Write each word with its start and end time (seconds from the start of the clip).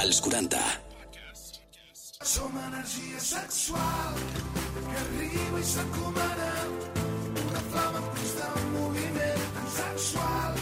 als 0.00 0.20
40. 0.20 0.56
Som 2.22 2.52
energia 2.68 3.20
sexual 3.20 4.14
que 4.88 4.96
arriba 5.04 5.58
i 5.60 5.66
s'encomana 5.72 6.52
una 7.42 7.60
flama 7.70 7.98
en 8.00 8.06
constant 8.16 8.64
moviment 8.76 9.44
tan 9.56 9.68
sexual 9.76 10.56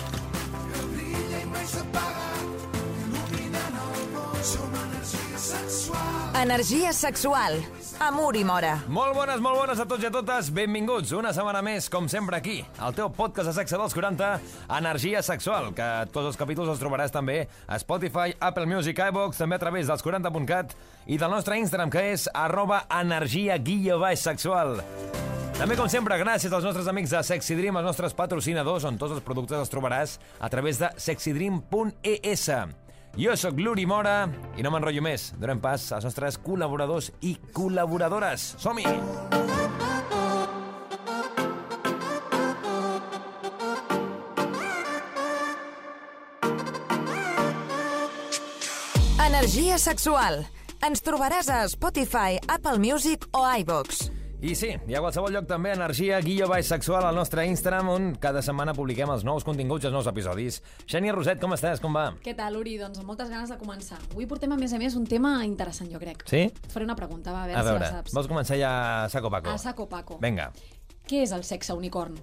que 0.73 0.83
brilla 0.95 1.43
i 1.45 1.47
mai 1.55 1.67
s'apaga 1.75 2.29
il·luminant 3.05 3.79
el 3.85 4.05
món 4.17 4.43
som 4.53 4.79
energia 4.85 5.39
sexual 5.47 6.43
Energia 6.43 6.93
sexual. 6.93 7.63
Amor 7.99 8.37
i 8.39 8.45
mora. 8.47 8.77
Molt 8.87 9.17
bones, 9.17 9.41
molt 9.43 9.59
bones 9.59 9.81
a 9.83 9.85
tots 9.89 10.05
i 10.05 10.07
a 10.07 10.11
totes. 10.15 10.53
Benvinguts 10.55 11.11
una 11.19 11.33
setmana 11.35 11.59
més, 11.67 11.89
com 11.91 12.07
sempre, 12.09 12.39
aquí, 12.39 12.61
al 12.79 12.95
teu 12.95 13.11
podcast 13.11 13.51
de 13.51 13.55
sexe 13.57 13.81
dels 13.81 13.97
40, 13.97 14.29
Energia 14.79 15.23
Sexual, 15.27 15.73
que 15.75 15.89
tots 16.15 16.31
els 16.31 16.39
capítols 16.39 16.71
els 16.71 16.79
trobaràs 16.79 17.11
també 17.15 17.41
a 17.67 17.79
Spotify, 17.83 18.37
Apple 18.39 18.71
Music, 18.71 19.03
iVox, 19.11 19.43
també 19.43 19.59
a 19.59 19.63
través 19.65 19.91
dels 19.91 20.07
40.cat 20.07 20.77
i 21.11 21.19
del 21.19 21.35
nostre 21.35 21.59
Instagram, 21.59 21.91
que 21.91 22.07
és 22.15 22.29
arroba 22.39 22.85
energia 23.01 23.59
guia 23.59 23.99
baix 23.99 24.23
sexual. 24.23 24.79
També, 25.59 25.75
com 25.75 25.91
sempre, 25.91 26.23
gràcies 26.23 26.55
als 26.55 26.63
nostres 26.71 26.87
amics 26.87 27.11
de 27.11 27.25
Sexy 27.27 27.59
Dream, 27.59 27.83
els 27.83 27.91
nostres 27.91 28.15
patrocinadors, 28.15 28.87
on 28.87 29.01
tots 29.01 29.19
els 29.19 29.27
productes 29.27 29.59
els 29.59 29.75
trobaràs 29.75 30.21
a 30.39 30.49
través 30.55 30.79
de 30.79 30.95
sexydream.es. 31.03 32.47
Jo 33.19 33.33
sóc 33.35 33.57
l'Uri 33.59 33.83
Mora 33.83 34.29
i 34.55 34.63
no 34.63 34.71
m'enrotllo 34.71 35.03
més. 35.03 35.33
Donem 35.43 35.59
pas 35.59 35.89
als 35.97 36.05
nostres 36.07 36.37
col·laboradors 36.39 37.11
i 37.27 37.33
col·laboradores. 37.51 38.53
Som-hi! 38.63 38.87
Energia 49.27 49.81
sexual. 49.83 50.45
Ens 50.87 51.03
trobaràs 51.03 51.51
a 51.51 51.65
Spotify, 51.75 52.39
Apple 52.47 52.79
Music 52.79 53.27
o 53.35 53.43
iVox. 53.59 54.18
I 54.39 54.53
sí, 54.55 54.69
hi 54.71 54.95
ha 54.95 55.01
a 55.01 55.03
qualsevol 55.03 55.33
lloc 55.35 55.49
també 55.51 55.73
energia 55.75 56.21
guió 56.23 56.47
baix 56.47 56.69
sexual 56.71 57.03
al 57.09 57.17
nostre 57.19 57.43
Instagram 57.51 57.89
on 57.91 58.05
cada 58.23 58.39
setmana 58.47 58.71
publiquem 58.77 59.11
els 59.11 59.25
nous 59.27 59.43
continguts 59.43 59.83
i 59.83 59.89
els 59.89 59.97
nous 59.97 60.07
episodis. 60.07 60.61
Xènia 60.87 61.11
Roset, 61.17 61.41
com 61.43 61.57
estàs? 61.57 61.83
Com 61.83 61.97
va? 61.99 62.05
Què 62.23 62.37
tal, 62.39 62.55
Uri? 62.61 62.77
Doncs 62.79 63.01
amb 63.03 63.11
moltes 63.11 63.33
ganes 63.33 63.51
de 63.51 63.57
començar. 63.59 63.99
Avui 64.13 64.29
portem, 64.31 64.55
a 64.55 64.59
més 64.61 64.71
a 64.77 64.79
més, 64.79 64.95
un 64.95 65.09
tema 65.11 65.33
interessant, 65.43 65.91
jo 65.91 65.99
crec. 65.99 66.23
Sí? 66.31 66.45
Et 66.55 66.71
faré 66.71 66.87
una 66.87 66.95
pregunta, 66.95 67.35
va, 67.35 67.43
a 67.43 67.51
veure, 67.51 67.59
A 67.59 67.65
veure, 67.67 67.89
si 67.89 67.97
la 67.97 67.99
saps. 67.99 68.15
vols 68.15 68.31
començar 68.31 68.61
ja 68.61 68.71
a 68.77 69.09
saco 69.11 69.33
paco? 69.35 69.51
A 69.51 69.59
saco 69.59 69.89
paco. 69.91 70.21
Vinga. 70.23 70.53
Què 71.11 71.25
és 71.25 71.35
el 71.35 71.43
sexe 71.43 71.75
unicorn? 71.75 72.15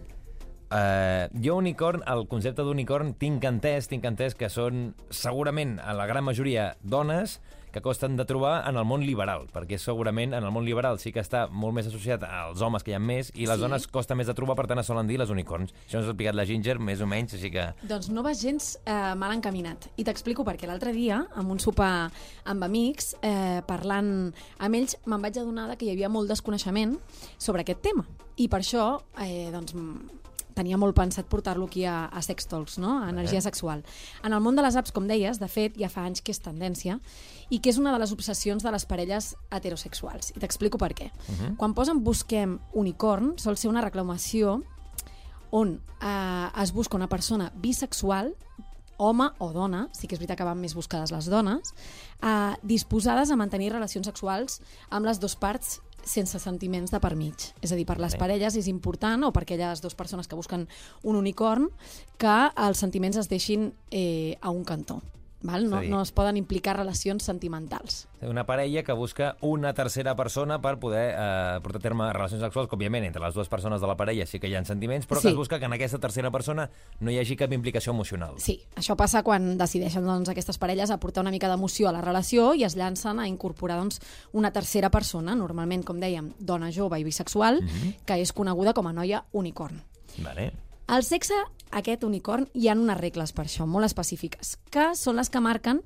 Uh, 0.71 1.27
jo 1.43 1.59
unicorn, 1.59 1.99
el 2.07 2.25
concepte 2.31 2.63
d'unicorn 2.63 3.11
tinc 3.19 3.43
entès, 3.43 3.91
tinc 3.91 4.07
entès 4.07 4.33
que 4.39 4.47
són 4.49 4.93
segurament 5.11 5.81
a 5.83 5.91
la 5.93 6.07
gran 6.07 6.23
majoria 6.23 6.71
dones 6.81 7.41
que 7.75 7.81
costen 7.83 8.15
de 8.15 8.23
trobar 8.23 8.61
en 8.69 8.77
el 8.79 8.85
món 8.87 9.01
liberal, 9.03 9.49
perquè 9.51 9.75
segurament 9.81 10.31
en 10.33 10.45
el 10.47 10.51
món 10.55 10.63
liberal 10.63 10.95
sí 11.01 11.11
que 11.11 11.19
està 11.19 11.49
molt 11.51 11.75
més 11.75 11.89
associat 11.89 12.23
als 12.23 12.61
homes 12.63 12.85
que 12.87 12.93
hi 12.93 12.95
ha 12.95 13.01
més 13.03 13.33
i 13.35 13.43
les 13.49 13.57
Sí. 13.57 13.61
dones 13.65 13.87
costa 13.91 14.15
més 14.15 14.27
de 14.31 14.33
trobar, 14.37 14.55
per 14.55 14.65
tant 14.71 14.79
es 14.79 14.87
solen 14.87 15.07
dir 15.07 15.17
les 15.19 15.29
unicorns. 15.29 15.73
Això 15.89 15.99
ens 15.99 16.07
ha 16.07 16.13
explicat 16.13 16.35
la 16.39 16.45
Ginger, 16.47 16.79
més 16.79 17.01
o 17.03 17.07
menys, 17.07 17.33
així 17.35 17.51
que... 17.51 17.67
Doncs 17.83 18.07
no 18.15 18.23
vas 18.23 18.39
gens 18.41 18.77
eh, 18.85 19.13
mal 19.19 19.35
encaminat. 19.35 19.89
I 19.97 20.05
t'explico 20.07 20.45
perquè 20.47 20.67
l'altre 20.71 20.93
dia, 20.95 21.25
amb 21.35 21.51
un 21.51 21.59
sopar 21.59 22.09
amb 22.45 22.63
amics, 22.63 23.17
eh, 23.21 23.59
parlant 23.67 24.31
amb 24.59 24.75
ells, 24.79 24.95
me'n 25.05 25.21
vaig 25.21 25.37
adonar 25.37 25.75
que 25.75 25.85
hi 25.85 25.91
havia 25.91 26.07
molt 26.07 26.29
desconeixement 26.31 26.95
sobre 27.37 27.61
aquest 27.67 27.81
tema. 27.81 28.05
I 28.37 28.47
per 28.47 28.61
això, 28.63 29.01
eh, 29.19 29.49
doncs, 29.51 29.75
tenia 30.55 30.79
molt 30.79 30.95
pensat 30.97 31.27
portar-lo 31.29 31.67
aquí 31.67 31.85
a, 31.85 32.05
a 32.07 32.21
Sex 32.25 32.47
Talks, 32.47 32.77
no? 32.81 32.97
a 33.03 33.09
energia 33.11 33.41
sexual. 33.43 33.83
En 34.23 34.33
el 34.33 34.41
món 34.41 34.55
de 34.55 34.63
les 34.65 34.77
apps, 34.79 34.93
com 34.95 35.07
deies, 35.07 35.39
de 35.41 35.49
fet, 35.51 35.75
ja 35.79 35.91
fa 35.91 36.05
anys 36.07 36.23
que 36.23 36.33
és 36.33 36.41
tendència 36.41 36.99
i 37.49 37.59
que 37.59 37.69
és 37.69 37.79
una 37.81 37.93
de 37.93 37.99
les 38.01 38.15
obsessions 38.15 38.63
de 38.63 38.71
les 38.73 38.87
parelles 38.87 39.33
heterosexuals. 39.51 40.31
I 40.35 40.41
t'explico 40.41 40.79
per 40.81 40.93
què. 40.95 41.11
Uh 41.11 41.35
-huh. 41.35 41.57
Quan 41.57 41.73
posen 41.73 42.03
busquem 42.03 42.59
unicorn, 42.73 43.35
sol 43.37 43.57
ser 43.57 43.69
una 43.69 43.81
reclamació 43.81 44.63
on 45.51 45.81
eh, 46.01 46.61
es 46.61 46.71
busca 46.73 46.97
una 46.97 47.07
persona 47.07 47.51
bisexual 47.55 48.35
home 48.97 49.29
o 49.39 49.51
dona, 49.51 49.89
sí 49.91 50.07
que 50.07 50.15
és 50.15 50.21
veritat 50.21 50.39
que 50.39 50.47
van 50.47 50.59
més 50.59 50.75
buscades 50.75 51.11
les 51.11 51.27
dones, 51.31 51.73
eh, 52.21 52.53
disposades 52.63 53.31
a 53.31 53.35
mantenir 53.35 53.73
relacions 53.73 54.07
sexuals 54.07 54.61
amb 54.89 55.05
les 55.05 55.19
dues 55.19 55.35
parts 55.35 55.81
sense 56.05 56.39
sentiments 56.39 56.93
de 56.93 57.01
per 57.03 57.15
mig. 57.17 57.49
És 57.61 57.73
a 57.73 57.79
dir, 57.79 57.85
per 57.89 57.97
les 57.99 58.15
parelles 58.19 58.55
és 58.55 58.69
important, 58.71 59.25
o 59.25 59.33
per 59.35 59.43
aquelles 59.43 59.81
dues 59.83 59.97
persones 59.97 60.29
que 60.29 60.37
busquen 60.37 60.67
un 61.03 61.19
unicorn, 61.19 61.67
que 62.21 62.37
els 62.67 62.79
sentiments 62.79 63.17
es 63.19 63.29
deixin 63.31 63.71
eh, 63.91 64.37
a 64.41 64.53
un 64.53 64.63
cantó. 64.63 65.01
Val? 65.45 65.69
No, 65.69 65.77
a 65.77 65.83
no 65.83 66.01
es 66.01 66.11
poden 66.11 66.37
implicar 66.37 66.77
relacions 66.77 67.23
sentimentals. 67.23 68.07
Una 68.21 68.45
parella 68.45 68.81
que 68.83 68.93
busca 68.93 69.35
una 69.41 69.73
tercera 69.73 70.15
persona 70.15 70.59
per 70.61 70.79
poder 70.79 71.13
eh, 71.17 71.59
portar 71.61 71.79
a 71.79 71.83
terme 71.83 72.07
relacions 72.13 72.41
sexuals, 72.41 72.67
que 72.69 72.75
òbviament 72.75 73.05
entre 73.05 73.21
les 73.21 73.35
dues 73.35 73.49
persones 73.49 73.81
de 73.81 73.87
la 73.87 73.95
parella 73.95 74.25
sí 74.25 74.39
que 74.39 74.49
hi 74.49 74.55
ha 74.55 74.63
sentiments, 74.65 75.07
però 75.07 75.17
Sí. 75.19 75.27
que 75.27 75.29
es 75.29 75.35
busca 75.35 75.59
que 75.59 75.65
en 75.65 75.73
aquesta 75.73 75.99
tercera 75.99 76.31
persona 76.31 76.69
no 76.99 77.11
hi 77.11 77.19
hagi 77.19 77.35
cap 77.35 77.51
implicació 77.53 77.91
emocional. 77.93 78.35
Sí, 78.37 78.63
això 78.75 78.95
passa 78.95 79.21
quan 79.23 79.57
decideixen 79.57 80.05
doncs, 80.05 80.29
aquestes 80.29 80.57
parelles 80.57 80.89
aportar 80.91 81.21
una 81.21 81.31
mica 81.31 81.49
d'emoció 81.49 81.89
a 81.89 81.91
la 81.91 82.01
relació 82.01 82.53
i 82.55 82.63
es 82.63 82.75
llancen 82.75 83.19
a 83.19 83.27
incorporar 83.27 83.77
doncs, 83.77 84.01
una 84.33 84.51
tercera 84.51 84.89
persona, 84.89 85.35
normalment, 85.35 85.83
com 85.85 85.99
dèiem, 85.99 86.33
dona 86.39 86.71
jove 86.71 86.99
i 86.99 87.03
bisexual, 87.03 87.61
que 88.05 88.21
és 88.21 88.33
coneguda 88.33 88.73
com 88.73 88.87
a 88.87 88.93
noia 88.93 89.23
unicorn. 89.33 89.81
Vale. 90.23 90.51
Al 90.87 91.01
sexe, 91.01 91.33
aquest 91.73 92.03
unicorn, 92.05 92.45
hi 92.53 92.69
ha 92.69 92.75
unes 92.77 92.99
regles 92.99 93.33
per 93.33 93.47
això, 93.47 93.65
molt 93.65 93.87
específiques, 93.87 94.59
que 94.69 94.91
són 94.93 95.17
les 95.17 95.31
que 95.33 95.41
marquen 95.41 95.81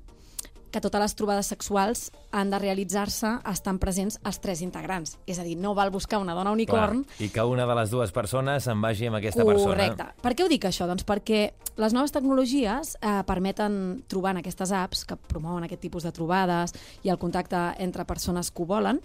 que 0.70 0.80
totes 0.80 1.00
les 1.02 1.14
trobades 1.18 1.48
sexuals 1.50 2.10
han 2.30 2.50
de 2.52 2.58
realitzar-se 2.62 3.32
estan 3.50 3.80
presents 3.82 4.20
els 4.26 4.38
tres 4.38 4.60
integrants. 4.62 5.16
És 5.26 5.40
a 5.42 5.44
dir, 5.46 5.56
no 5.58 5.74
val 5.74 5.90
buscar 5.90 6.20
una 6.22 6.34
dona 6.36 6.52
unicorn 6.54 7.02
Clar, 7.02 7.16
I 7.26 7.28
que 7.34 7.42
una 7.42 7.66
de 7.66 7.74
les 7.74 7.90
dues 7.90 8.12
persones 8.14 8.64
se'n 8.64 8.80
vagi 8.80 9.08
amb 9.08 9.18
aquesta 9.18 9.42
Correcte. 9.42 9.96
persona. 9.96 10.14
Per 10.22 10.34
què 10.36 10.44
ho 10.44 10.48
dic 10.52 10.68
això? 10.68 10.86
Doncs 10.86 11.04
perquè 11.08 11.40
les 11.80 11.96
noves 11.96 12.12
tecnologies 12.14 12.96
eh, 13.00 13.22
permeten 13.26 14.04
trobar 14.06 14.36
en 14.36 14.42
aquestes 14.44 14.70
apps 14.70 15.04
que 15.04 15.16
promouen 15.16 15.64
aquest 15.66 15.82
tipus 15.82 16.06
de 16.06 16.12
trobades 16.12 16.74
i 17.02 17.10
el 17.10 17.18
contacte 17.18 17.74
entre 17.78 18.04
persones 18.04 18.50
que 18.50 18.62
ho 18.62 18.66
volen, 18.66 19.00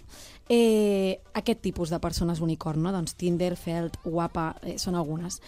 eh, 0.48 1.18
aquest 1.34 1.62
tipus 1.62 1.90
de 1.90 1.98
persones 1.98 2.40
unicorn, 2.40 2.82
no? 2.82 2.92
doncs 2.92 3.16
Tinder, 3.16 3.56
Felt, 3.56 3.98
Guapa, 4.04 4.54
eh, 4.62 4.78
són 4.78 4.94
algunes. 4.94 5.40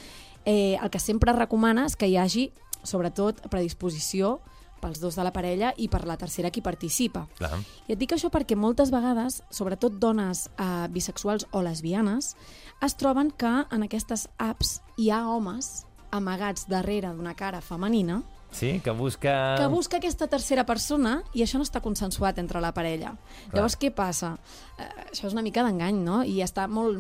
Eh, 0.49 0.79
el 0.81 0.89
que 0.89 1.01
sempre 1.03 1.35
recomana 1.37 1.85
és 1.85 1.97
que 1.99 2.09
hi 2.09 2.17
hagi, 2.17 2.47
sobretot, 2.81 3.43
predisposició 3.53 4.39
pels 4.81 5.03
dos 5.03 5.19
de 5.19 5.25
la 5.27 5.33
parella 5.35 5.73
i 5.77 5.91
per 5.93 6.05
la 6.07 6.17
tercera 6.17 6.53
qui 6.55 6.63
participa. 6.65 7.27
Clar. 7.37 7.59
I 7.89 7.93
et 7.93 8.01
dic 8.01 8.15
això 8.15 8.31
perquè 8.33 8.57
moltes 8.57 8.93
vegades, 8.95 9.43
sobretot 9.51 9.99
dones 10.01 10.47
eh, 10.57 10.87
bisexuals 10.95 11.49
o 11.53 11.61
lesbianes, 11.67 12.33
es 12.81 12.97
troben 12.97 13.35
que 13.35 13.53
en 13.69 13.85
aquestes 13.85 14.29
apps 14.39 14.79
hi 14.97 15.11
ha 15.11 15.27
homes 15.29 15.85
amagats 16.15 16.65
darrere 16.71 17.13
d'una 17.13 17.35
cara 17.37 17.61
femenina 17.61 18.23
Sí, 18.51 18.81
que 18.81 18.91
busca... 18.91 19.57
que 19.59 19.67
busca 19.67 19.99
aquesta 19.99 20.27
tercera 20.27 20.65
persona 20.65 21.19
i 21.37 21.43
això 21.45 21.61
no 21.61 21.67
està 21.67 21.83
consensuat 21.85 22.39
entre 22.41 22.63
la 22.65 22.73
parella. 22.73 23.13
Clar. 23.13 23.59
Llavors, 23.59 23.77
què 23.77 23.91
passa? 23.93 24.39
Eh, 24.79 24.89
això 25.11 25.29
és 25.29 25.37
una 25.37 25.45
mica 25.45 25.61
d'engany, 25.67 26.01
no? 26.01 26.23
I 26.25 26.41
està 26.41 26.65
molt 26.65 26.97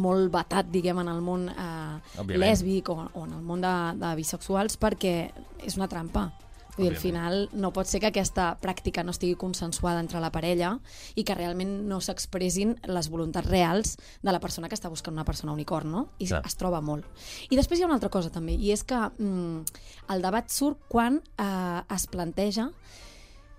molt 0.00 0.30
batat, 0.32 0.70
diguem, 0.72 1.02
en 1.02 1.10
el 1.12 1.20
món 1.24 1.48
eh, 1.52 2.22
lèsbic 2.38 2.88
o, 2.92 2.96
o 3.12 3.26
en 3.26 3.34
el 3.36 3.42
món 3.44 3.64
de, 3.64 3.74
de 4.00 4.14
bisexuals 4.18 4.78
perquè 4.80 5.16
és 5.62 5.76
una 5.76 5.90
trampa. 5.90 6.30
Vull 6.72 6.86
dir, 6.86 6.94
al 6.94 7.00
final 7.00 7.34
no 7.52 7.68
pot 7.76 7.88
ser 7.88 8.00
que 8.00 8.08
aquesta 8.08 8.46
pràctica 8.62 9.02
no 9.04 9.12
estigui 9.12 9.34
consensuada 9.36 10.00
entre 10.00 10.22
la 10.24 10.30
parella 10.32 10.70
i 11.20 11.24
que 11.28 11.36
realment 11.36 11.74
no 11.88 11.98
s'expressin 12.00 12.78
les 12.88 13.10
voluntats 13.12 13.48
reals 13.50 13.98
de 14.22 14.32
la 14.32 14.40
persona 14.40 14.70
que 14.72 14.78
està 14.78 14.88
buscant 14.88 15.12
una 15.12 15.26
persona 15.28 15.52
unicorn, 15.52 15.92
no? 15.92 16.06
I 16.16 16.30
Clar. 16.30 16.40
es 16.48 16.56
troba 16.56 16.80
molt. 16.80 17.04
I 17.50 17.60
després 17.60 17.78
hi 17.78 17.84
ha 17.84 17.90
una 17.90 17.98
altra 18.00 18.12
cosa 18.12 18.32
també, 18.32 18.56
i 18.56 18.72
és 18.72 18.86
que 18.88 18.96
mm, 18.96 19.76
el 20.16 20.24
debat 20.24 20.48
surt 20.48 20.80
quan 20.88 21.20
eh, 21.20 21.80
es 21.92 22.08
planteja 22.08 22.70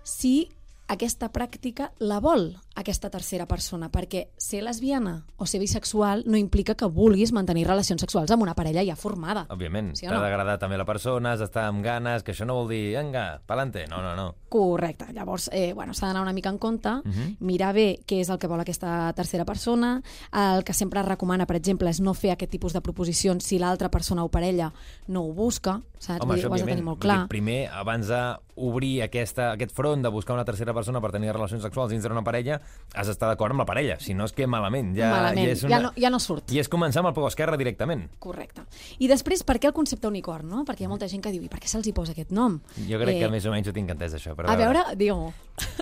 si 0.02 0.50
aquesta 0.90 1.30
pràctica 1.32 1.92
la 2.02 2.18
vol 2.20 2.50
aquesta 2.74 3.10
tercera 3.10 3.46
persona, 3.46 3.88
perquè 3.92 4.28
ser 4.36 4.62
lesbiana 4.64 5.24
o 5.36 5.46
ser 5.46 5.60
bisexual 5.60 6.24
no 6.26 6.36
implica 6.36 6.74
que 6.74 6.86
vulguis 6.86 7.32
mantenir 7.32 7.66
relacions 7.68 8.00
sexuals 8.02 8.30
amb 8.34 8.42
una 8.42 8.54
parella 8.54 8.82
ja 8.84 8.96
formada. 8.96 9.46
Òbviament, 9.48 9.92
Sí 9.96 10.06
t'ha 10.06 10.14
no? 10.14 10.20
d'agradar 10.20 10.58
també 10.58 10.76
la 10.76 10.84
persona, 10.84 11.32
has 11.32 11.40
d'estar 11.40 11.68
amb 11.68 11.84
ganes, 11.84 12.22
que 12.22 12.32
això 12.32 12.44
no 12.46 12.54
vol 12.54 12.68
dir, 12.68 12.96
vinga, 12.98 13.40
pa'lante. 13.46 13.86
No, 13.88 14.02
no, 14.02 14.14
no. 14.16 14.34
Correcte. 14.48 15.06
Llavors, 15.12 15.48
eh, 15.52 15.72
bueno, 15.72 15.94
s'ha 15.94 16.06
d'anar 16.08 16.22
una 16.22 16.32
mica 16.32 16.48
en 16.48 16.58
compte, 16.58 16.88
Mhm. 17.04 17.36
mirar 17.40 17.74
bé 17.74 18.00
què 18.06 18.20
és 18.20 18.28
el 18.30 18.38
que 18.38 18.46
vol 18.46 18.60
aquesta 18.60 19.12
tercera 19.14 19.44
persona. 19.44 20.02
El 20.32 20.64
que 20.64 20.72
sempre 20.72 21.00
es 21.00 21.06
recomana, 21.06 21.46
per 21.46 21.56
exemple, 21.56 21.88
és 21.90 22.00
no 22.00 22.14
fer 22.14 22.32
aquest 22.32 22.50
tipus 22.50 22.72
de 22.72 22.80
proposicions 22.80 23.44
si 23.44 23.58
l'altra 23.58 23.88
persona 23.90 24.24
o 24.24 24.28
parella 24.28 24.72
no 25.08 25.22
ho 25.22 25.32
busca, 25.32 25.80
saps? 25.98 26.20
Home, 26.20 26.26
Vull 26.34 26.36
dir, 26.36 26.44
això, 26.44 26.50
ho 26.50 26.54
has 26.54 26.60
de 26.60 26.66
tenir 26.66 26.82
molt 26.84 26.98
Vull 26.98 27.10
dir, 27.10 27.16
clar. 27.18 27.28
Primer, 27.28 27.68
abans 27.70 28.08
d'obrir 28.08 29.02
aquesta, 29.02 29.52
aquest 29.52 29.72
front 29.74 30.02
de 30.02 30.08
buscar 30.08 30.34
una 30.34 30.44
tercera 30.44 30.72
persona 30.74 31.00
per 31.00 31.10
tenir 31.12 31.32
relacions 31.32 31.62
sexuals 31.62 31.90
dins 31.90 32.02
d'una 32.02 32.22
parella, 32.22 32.60
has 32.94 33.08
d'estar 33.10 33.26
d'acord 33.28 33.50
amb 33.50 33.58
la 33.60 33.66
parella, 33.66 33.96
si 33.98 34.14
no 34.14 34.24
és 34.24 34.32
que 34.32 34.46
malament. 34.46 34.92
Ja, 34.96 35.10
Malament, 35.10 35.46
Ja, 35.46 35.52
és 35.52 35.62
ja 35.66 35.80
no- 35.82 35.92
ja 35.96 36.10
no 36.10 36.20
surt. 36.20 36.52
I 36.52 36.60
és 36.60 36.68
començar 36.70 36.98
amb 37.02 37.08
el 37.08 37.14
peu 37.14 37.26
esquerre 37.26 37.56
directament. 37.58 38.08
Correcte. 38.20 38.62
I 38.98 39.08
després, 39.08 39.42
per 39.42 39.58
què 39.58 39.66
el 39.66 39.72
concepte 39.72 40.06
unicorn, 40.06 40.48
no? 40.48 40.64
Perquè 40.64 40.82
hi 40.82 40.84
ha 40.84 40.88
molta 40.88 41.08
gent 41.08 41.22
que 41.22 41.32
diu, 41.32 41.42
i 41.42 41.48
per 41.48 41.58
què 41.58 41.66
se'ls 41.66 41.86
hi 41.86 41.92
posa 41.92 42.12
aquest 42.12 42.30
nom? 42.30 42.60
Jo 42.88 42.98
crec 43.02 43.18
que 43.18 43.28
més 43.28 43.44
o 43.46 43.50
menys 43.50 43.68
ho 43.68 43.72
tinc 43.72 43.90
entès, 43.90 44.14
això. 44.14 44.36
Però 44.36 44.48
A 44.48 44.56
veure, 44.56 44.84
digue-m'ho. 44.96 45.32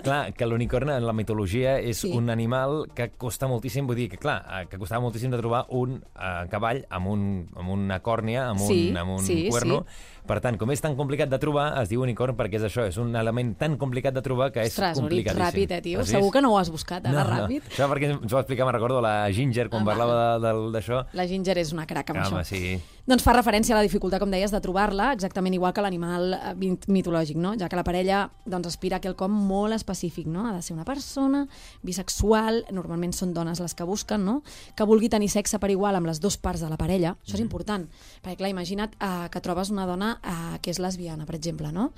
Clar, 0.01 0.33
que 0.33 0.45
l'unicorn 0.47 0.89
en 0.89 1.05
la 1.05 1.13
mitologia 1.13 1.77
és 1.79 1.97
Sí. 1.97 2.09
sí. 2.11 2.17
un 2.17 2.29
animal 2.29 2.87
que 2.95 3.11
costa 3.11 3.47
moltíssim, 3.47 3.85
vull 3.87 3.95
dir 3.95 4.09
que, 4.09 4.17
clar, 4.17 4.43
eh, 4.61 4.65
que 4.69 4.77
costava 4.77 5.01
moltíssim 5.01 5.29
de 5.31 5.37
trobar 5.37 5.65
un 5.69 6.03
eh, 6.15 6.47
cavall 6.49 6.85
amb, 6.89 7.07
un, 7.07 7.47
amb 7.55 7.69
una 7.69 7.99
còrnia, 8.01 8.49
amb 8.49 8.61
un, 8.61 8.67
Sí, 8.67 8.93
amb 8.95 9.11
un 9.11 9.19
sí, 9.23 9.47
cuerno. 9.49 9.85
Per 10.25 10.39
tant, 10.39 10.55
com 10.57 10.71
és 10.71 10.79
tan 10.79 10.95
complicat 10.95 11.27
de 11.27 11.37
trobar, 11.37 11.81
es 11.81 11.89
diu 11.89 12.01
unicorn 12.01 12.37
perquè 12.37 12.55
és 12.55 12.63
això, 12.63 12.85
és 12.87 12.95
un 12.97 13.13
element 13.15 13.57
tan 13.59 13.75
complicat 13.77 14.13
de 14.15 14.21
trobar 14.23 14.51
que 14.53 14.61
és 14.63 14.71
Ostres, 14.71 14.97
complicadíssim. 14.97 15.43
ràpid, 15.43 15.71
eh, 15.71 15.81
tio? 15.81 16.05
Segur 16.05 16.31
que 16.31 16.41
no 16.41 16.53
ho 16.53 16.57
has 16.57 16.69
buscat, 16.71 17.05
ara, 17.05 17.23
no, 17.23 17.29
ràpid. 17.29 17.61
No. 17.63 17.69
Això 17.75 17.89
perquè 17.91 18.09
ens 18.09 18.31
ho 18.31 18.35
va 18.37 18.41
explicar, 18.41 18.65
me'n 18.65 18.73
recordo, 18.73 19.01
la 19.01 19.29
Ginger, 19.33 19.67
quan 19.69 19.81
Home. 19.81 19.91
parlava 19.91 20.39
d'això. 20.71 21.05
La 21.11 21.27
Ginger 21.27 21.57
és 21.57 21.73
una 21.73 21.85
crac 21.85 22.09
amb 22.11 22.19
Home, 22.25 22.39
això. 22.39 22.43
sí. 22.45 22.79
Doncs 23.03 23.19
fa 23.25 23.33
referència 23.35 23.75
a 23.75 23.77
la 23.81 23.83
dificultat, 23.83 24.21
com 24.23 24.31
deies, 24.31 24.51
de 24.53 24.59
trobar-la, 24.63 25.09
exactament 25.11 25.51
igual 25.57 25.73
que 25.75 25.83
l'animal 25.83 26.37
eh, 26.37 26.53
mit- 26.55 26.85
mitològic, 26.87 27.35
no? 27.35 27.51
ja 27.59 27.67
que 27.67 27.75
la 27.75 27.83
parella 27.83 28.29
doncs, 28.47 28.69
aspira 28.69 29.01
a 29.01 29.03
quelcom 29.03 29.33
molt 29.49 29.75
específic. 29.75 30.29
No? 30.31 30.45
Ha 30.47 30.53
de 30.55 30.61
ser 30.63 30.71
una 30.77 30.85
persona 30.87 31.41
bisexual, 31.83 32.61
normalment 32.71 33.11
són 33.11 33.33
dones 33.35 33.59
les 33.59 33.75
que 33.75 33.83
busquen, 33.83 34.23
no? 34.23 34.37
que 34.75 34.87
vulgui 34.87 35.11
tenir 35.11 35.27
sexe 35.33 35.59
per 35.59 35.73
igual 35.73 35.99
amb 35.99 36.07
les 36.07 36.21
dues 36.23 36.37
parts 36.39 36.63
de 36.63 36.71
la 36.71 36.79
parella. 36.79 37.17
Això 37.25 37.35
és 37.35 37.43
important, 37.43 37.83
perquè 38.23 38.39
clar, 38.39 38.53
imagina't 38.55 38.95
eh, 38.95 39.27
que 39.33 39.43
trobes 39.43 39.73
una 39.75 39.85
dona 39.89 40.15
eh, 40.23 40.59
que 40.63 40.71
és 40.71 40.79
lesbiana, 40.79 41.27
per 41.27 41.35
exemple, 41.35 41.73
no? 41.75 41.91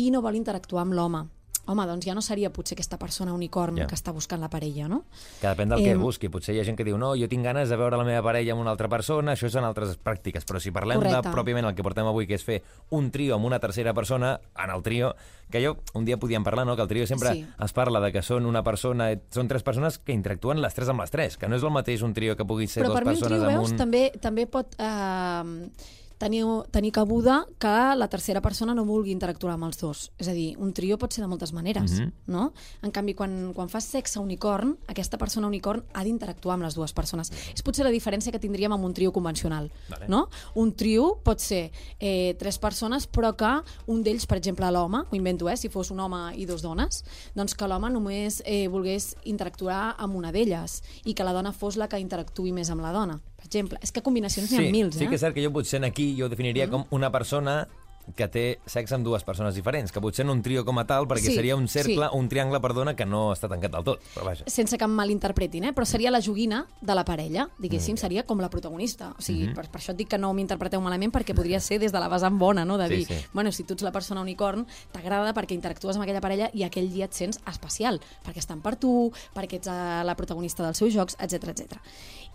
i 0.00 0.08
no 0.10 0.24
vol 0.24 0.40
interactuar 0.40 0.86
amb 0.88 0.96
l'home. 0.96 1.26
Home, 1.66 1.84
doncs 1.86 2.06
ja 2.06 2.14
no 2.14 2.22
seria 2.22 2.50
potser 2.54 2.76
aquesta 2.76 2.96
persona 2.98 3.32
unicorn 3.34 3.76
Ja. 3.76 3.86
que 3.86 3.94
està 3.94 4.12
buscant 4.14 4.40
la 4.40 4.48
parella, 4.48 4.86
no? 4.88 5.04
Que 5.40 5.48
depèn 5.48 5.68
del 5.68 5.82
que 5.82 5.90
Em, 5.90 6.00
busqui. 6.00 6.28
Potser 6.28 6.54
hi 6.54 6.60
ha 6.60 6.64
gent 6.64 6.76
que 6.78 6.84
diu, 6.84 6.96
no, 6.98 7.14
jo 7.16 7.26
tinc 7.28 7.42
ganes 7.44 7.68
de 7.68 7.76
veure 7.76 7.96
la 7.96 8.04
meva 8.04 8.22
parella 8.22 8.52
amb 8.52 8.60
una 8.62 8.70
altra 8.70 8.88
persona, 8.88 9.32
això 9.34 9.50
són 9.50 9.64
altres 9.64 9.98
pràctiques, 9.98 10.44
però 10.46 10.60
si 10.60 10.70
parlem 10.70 10.98
Correcte. 11.00 11.28
de 11.28 11.34
pròpiament 11.34 11.66
el 11.66 11.74
que 11.74 11.82
portem 11.82 12.06
avui, 12.06 12.26
que 12.26 12.34
és 12.34 12.44
fer 12.44 12.62
un 12.90 13.10
trio 13.10 13.34
amb 13.34 13.44
una 13.46 13.58
tercera 13.58 13.92
persona, 13.94 14.40
en 14.62 14.70
el 14.70 14.82
trio, 14.82 15.14
que 15.50 15.64
jo 15.64 15.76
un 15.94 16.04
dia 16.04 16.16
podíem 16.16 16.42
parlar, 16.44 16.66
no?, 16.66 16.76
que 16.76 16.82
el 16.82 16.88
trio 16.88 17.06
sempre 17.06 17.32
Sí. 17.32 17.46
es 17.64 17.72
parla 17.72 18.00
de 18.00 18.12
que 18.12 18.22
són 18.22 18.46
una 18.46 18.62
persona, 18.62 19.10
són 19.30 19.48
tres 19.48 19.62
persones 19.62 19.98
que 19.98 20.12
interactuen 20.12 20.60
les 20.60 20.74
tres 20.74 20.88
amb 20.88 21.00
les 21.00 21.10
tres, 21.10 21.36
que 21.36 21.48
no 21.48 21.56
és 21.56 21.62
el 21.62 21.70
mateix 21.70 22.02
un 22.02 22.14
trio 22.14 22.36
que 22.36 22.44
pugui 22.44 22.66
ser 22.68 22.82
Però 22.84 22.88
dues 22.88 22.98
per 22.98 23.04
mi 23.04 23.10
un 23.14 23.18
persones 23.20 23.38
trio, 23.42 23.50
amb 23.50 23.58
veus, 23.58 23.70
un... 23.72 23.76
també, 23.76 24.12
també 24.20 24.46
pot 24.46 24.74
eh, 24.78 25.70
tenir, 26.18 26.44
tenir 26.70 26.92
cabuda 26.92 27.46
que 27.58 27.94
la 27.96 28.08
tercera 28.08 28.40
persona 28.40 28.74
no 28.74 28.84
vulgui 28.84 29.12
interactuar 29.12 29.54
amb 29.54 29.64
els 29.68 29.78
dos. 29.78 30.12
És 30.18 30.28
a 30.28 30.32
dir, 30.32 30.56
un 30.58 30.72
trio 30.72 30.96
pot 30.98 31.12
ser 31.12 31.22
de 31.22 31.28
moltes 31.28 31.52
maneres, 31.52 32.00
Mhm. 32.00 32.12
no? 32.26 32.52
En 32.82 32.90
canvi, 32.90 33.14
quan, 33.14 33.52
quan 33.54 33.68
fas 33.68 33.84
sexe 33.84 34.18
unicorn, 34.18 34.78
aquesta 34.86 35.18
persona 35.18 35.46
unicorn 35.46 35.84
ha 35.92 36.04
d'interactuar 36.04 36.54
amb 36.54 36.64
les 36.64 36.74
dues 36.74 36.92
persones. 36.92 37.30
És 37.54 37.62
potser 37.62 37.84
la 37.84 37.90
diferència 37.90 38.32
que 38.32 38.38
tindríem 38.38 38.72
amb 38.72 38.84
un 38.84 38.94
trio 38.94 39.12
convencional, 39.12 39.70
Vale. 39.88 40.08
no? 40.08 40.28
Un 40.54 40.72
trio 40.74 41.20
pot 41.22 41.38
ser 41.40 41.70
eh, 42.00 42.34
tres 42.38 42.58
persones, 42.58 43.06
però 43.10 43.34
que 43.36 43.62
un 43.86 44.02
d'ells, 44.02 44.26
per 44.26 44.38
exemple, 44.38 44.70
l'home, 44.70 45.04
ho 45.10 45.16
invento, 45.16 45.48
eh, 45.48 45.56
si 45.56 45.68
fos 45.68 45.90
un 45.90 46.00
home 46.00 46.34
i 46.36 46.46
dos 46.46 46.62
dones, 46.62 47.04
doncs 47.34 47.54
que 47.54 47.68
l'home 47.68 47.90
només 47.90 48.42
eh, 48.46 48.68
volgués 48.68 49.16
interactuar 49.24 49.96
amb 49.98 50.16
una 50.16 50.32
d'elles 50.32 50.82
i 51.04 51.14
que 51.14 51.24
la 51.24 51.32
dona 51.32 51.52
fos 51.52 51.76
la 51.76 51.88
que 51.88 51.98
interactuï 52.00 52.52
més 52.52 52.70
amb 52.70 52.80
la 52.82 52.92
dona, 52.92 53.20
exemple. 53.46 53.78
És 53.82 53.92
que 53.92 54.02
combinacions 54.02 54.50
n'hi 54.50 54.56
Sí, 54.58 54.62
ha 54.62 54.70
sí 54.98 55.04
eh? 55.04 55.08
que 55.08 55.14
és 55.16 55.20
cert 55.24 55.34
que 55.34 55.42
jo 55.44 55.52
potser 55.54 55.82
aquí 55.84 56.14
jo 56.18 56.28
definiria 56.28 56.66
Mm. 56.66 56.70
com 56.70 56.84
una 56.90 57.10
persona 57.10 57.68
que 58.14 58.28
té 58.28 58.60
sexe 58.66 58.94
amb 58.94 59.04
dues 59.04 59.24
persones 59.24 59.54
diferents, 59.54 59.90
que 59.90 60.00
potser 60.00 60.24
no 60.24 60.32
un 60.32 60.42
trio 60.42 60.64
com 60.64 60.78
a 60.78 60.86
tal, 60.86 61.08
perquè 61.08 61.26
Sí, 61.26 61.34
seria 61.34 61.56
un 61.56 61.66
cercle, 61.66 62.06
sí. 62.06 62.16
un 62.16 62.28
triangle, 62.28 62.60
perdona, 62.60 62.94
que 62.94 63.04
no 63.04 63.32
està 63.32 63.48
tancat 63.48 63.72
del 63.72 63.82
tot, 63.84 64.00
però 64.14 64.24
vaja. 64.26 64.44
sense 64.46 64.78
que 64.78 64.84
em 64.84 64.90
malinterpretin, 64.90 65.64
eh? 65.64 65.72
però 65.74 65.84
seria 65.84 66.10
la 66.10 66.20
joguina 66.20 66.66
de 66.80 66.94
la 66.94 67.04
parella, 67.04 67.48
diguéssim, 67.58 67.94
Mm. 67.94 67.98
seria 67.98 68.22
com 68.24 68.38
la 68.40 68.48
protagonista. 68.50 69.14
O 69.18 69.22
sigui, 69.22 69.46
Mhm. 69.48 69.54
per, 69.54 69.68
per 69.70 69.80
això 69.80 69.90
et 69.90 69.96
dic 69.96 70.08
que 70.08 70.18
no 70.18 70.32
m'interpreteu 70.34 70.80
malament, 70.80 71.12
perquè 71.12 71.34
podria 71.34 71.58
ser 71.60 71.80
des 71.80 71.90
de 71.92 71.98
la 71.98 72.08
vessant 72.08 72.38
bona, 72.38 72.64
no? 72.64 72.78
de 72.78 72.88
Sí, 72.88 72.94
dir, 72.96 73.06
sí. 73.06 73.14
bueno, 73.32 73.50
si 73.50 73.64
tu 73.64 73.74
ets 73.74 73.82
la 73.82 73.92
persona 73.92 74.20
unicorn, 74.20 74.66
t'agrada 74.92 75.34
perquè 75.34 75.52
interactues 75.52 75.96
amb 75.96 76.02
aquella 76.04 76.20
parella 76.20 76.50
i 76.54 76.62
aquell 76.62 76.92
dia 76.92 77.06
et 77.06 77.12
sents 77.12 77.40
especial, 77.46 78.00
perquè 78.24 78.38
estan 78.38 78.60
per 78.60 78.76
tu, 78.76 79.10
perquè 79.34 79.54
ets 79.54 79.66
eh, 79.66 80.04
la 80.04 80.14
protagonista 80.14 80.62
dels 80.62 80.78
seus 80.78 80.92
jocs, 80.94 81.16
etc 81.18 81.48
etc. 81.48 81.78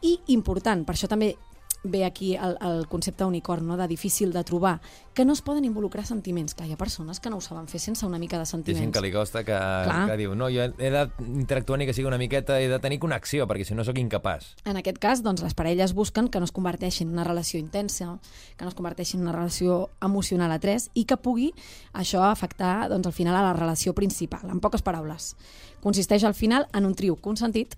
I 0.01 0.19
important, 0.27 0.83
per 0.85 0.95
això 0.95 1.07
també 1.07 1.37
ve 1.83 2.05
aquí 2.05 2.35
el, 2.35 2.57
el 2.61 2.87
concepte 2.87 3.23
unicorn, 3.25 3.65
no? 3.67 3.77
de 3.77 3.87
difícil 3.87 4.31
de 4.33 4.43
trobar, 4.43 4.81
que 5.13 5.25
no 5.25 5.33
es 5.33 5.41
poden 5.41 5.65
involucrar 5.65 6.05
sentiments. 6.05 6.53
Clar, 6.55 6.67
hi 6.69 6.73
ha 6.73 6.77
persones 6.77 7.19
que 7.19 7.29
no 7.29 7.37
ho 7.37 7.41
saben 7.41 7.67
fer 7.67 7.79
sense 7.81 8.05
una 8.05 8.19
mica 8.19 8.37
de 8.37 8.41
Hi 8.41 8.43
ha 8.43 8.51
gent 8.51 8.65
sentiments. 8.65 8.93
que 8.93 9.01
li 9.01 9.11
costa 9.11 9.43
que, 9.43 9.55
Clar. 9.55 10.07
que 10.09 10.17
diu 10.17 10.35
no, 10.35 10.49
jo 10.53 10.61
he 10.67 10.91
d'interactuar 10.91 11.79
ni 11.79 11.85
que 11.85 11.93
sigui 11.93 12.07
una 12.07 12.17
miqueta, 12.21 12.59
he 12.61 12.67
de 12.69 12.79
tenir 12.79 12.99
connexió, 12.99 13.47
perquè 13.47 13.65
si 13.65 13.75
no 13.75 13.83
sóc 13.83 13.97
incapaç. 13.97 14.55
En 14.65 14.77
aquest 14.77 14.99
cas, 15.01 15.23
doncs, 15.23 15.41
les 15.43 15.53
parelles 15.53 15.93
busquen 15.93 16.29
que 16.29 16.39
no 16.39 16.45
es 16.45 16.51
converteixin 16.51 17.09
en 17.09 17.13
una 17.13 17.23
relació 17.25 17.59
intensa, 17.59 18.19
que 18.57 18.65
no 18.65 18.69
es 18.69 18.75
converteixin 18.75 19.19
en 19.21 19.27
una 19.27 19.37
relació 19.37 19.89
emocional 20.01 20.51
a 20.51 20.59
tres 20.59 20.89
i 20.93 21.05
que 21.05 21.17
pugui 21.17 21.51
això 21.93 22.23
afectar 22.29 22.89
doncs, 22.89 23.07
al 23.07 23.13
final 23.13 23.35
a 23.35 23.41
la 23.41 23.53
relació 23.53 23.93
principal. 23.93 24.49
En 24.49 24.59
poques 24.59 24.81
paraules, 24.81 25.35
consisteix 25.81 26.23
al 26.23 26.35
final 26.35 26.67
en 26.73 26.85
un 26.85 26.95
trio 26.95 27.15
consentit 27.15 27.75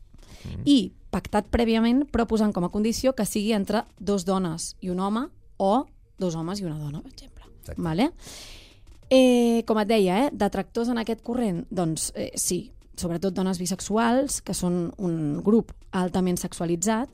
i 0.65 0.91
pactat 1.13 1.47
prèviament, 1.53 2.03
però 2.09 2.25
posant 2.29 2.53
com 2.53 2.65
a 2.65 2.71
condició 2.73 3.13
que 3.13 3.25
sigui 3.29 3.53
entre 3.53 3.83
dos 3.99 4.25
dones 4.25 4.73
i 4.81 4.89
un 4.89 4.99
home 4.99 5.27
o 5.57 5.85
dos 6.19 6.35
homes 6.35 6.61
i 6.61 6.65
una 6.65 6.79
dona, 6.79 7.01
per 7.01 7.11
exemple. 7.11 7.49
Exacte. 7.61 7.81
Vale? 7.81 8.09
Eh, 9.13 9.63
com 9.67 9.77
et 9.79 9.87
deia, 9.87 10.25
eh, 10.25 10.31
detractors 10.33 10.89
en 10.89 10.97
aquest 10.97 11.21
corrent, 11.21 11.63
doncs 11.69 12.11
eh, 12.15 12.31
sí, 12.39 12.71
sobretot 12.97 13.33
dones 13.33 13.59
bisexuals, 13.61 14.41
que 14.41 14.55
són 14.57 14.87
un 14.97 15.41
grup 15.45 15.73
altament 15.91 16.39
sexualitzat, 16.41 17.13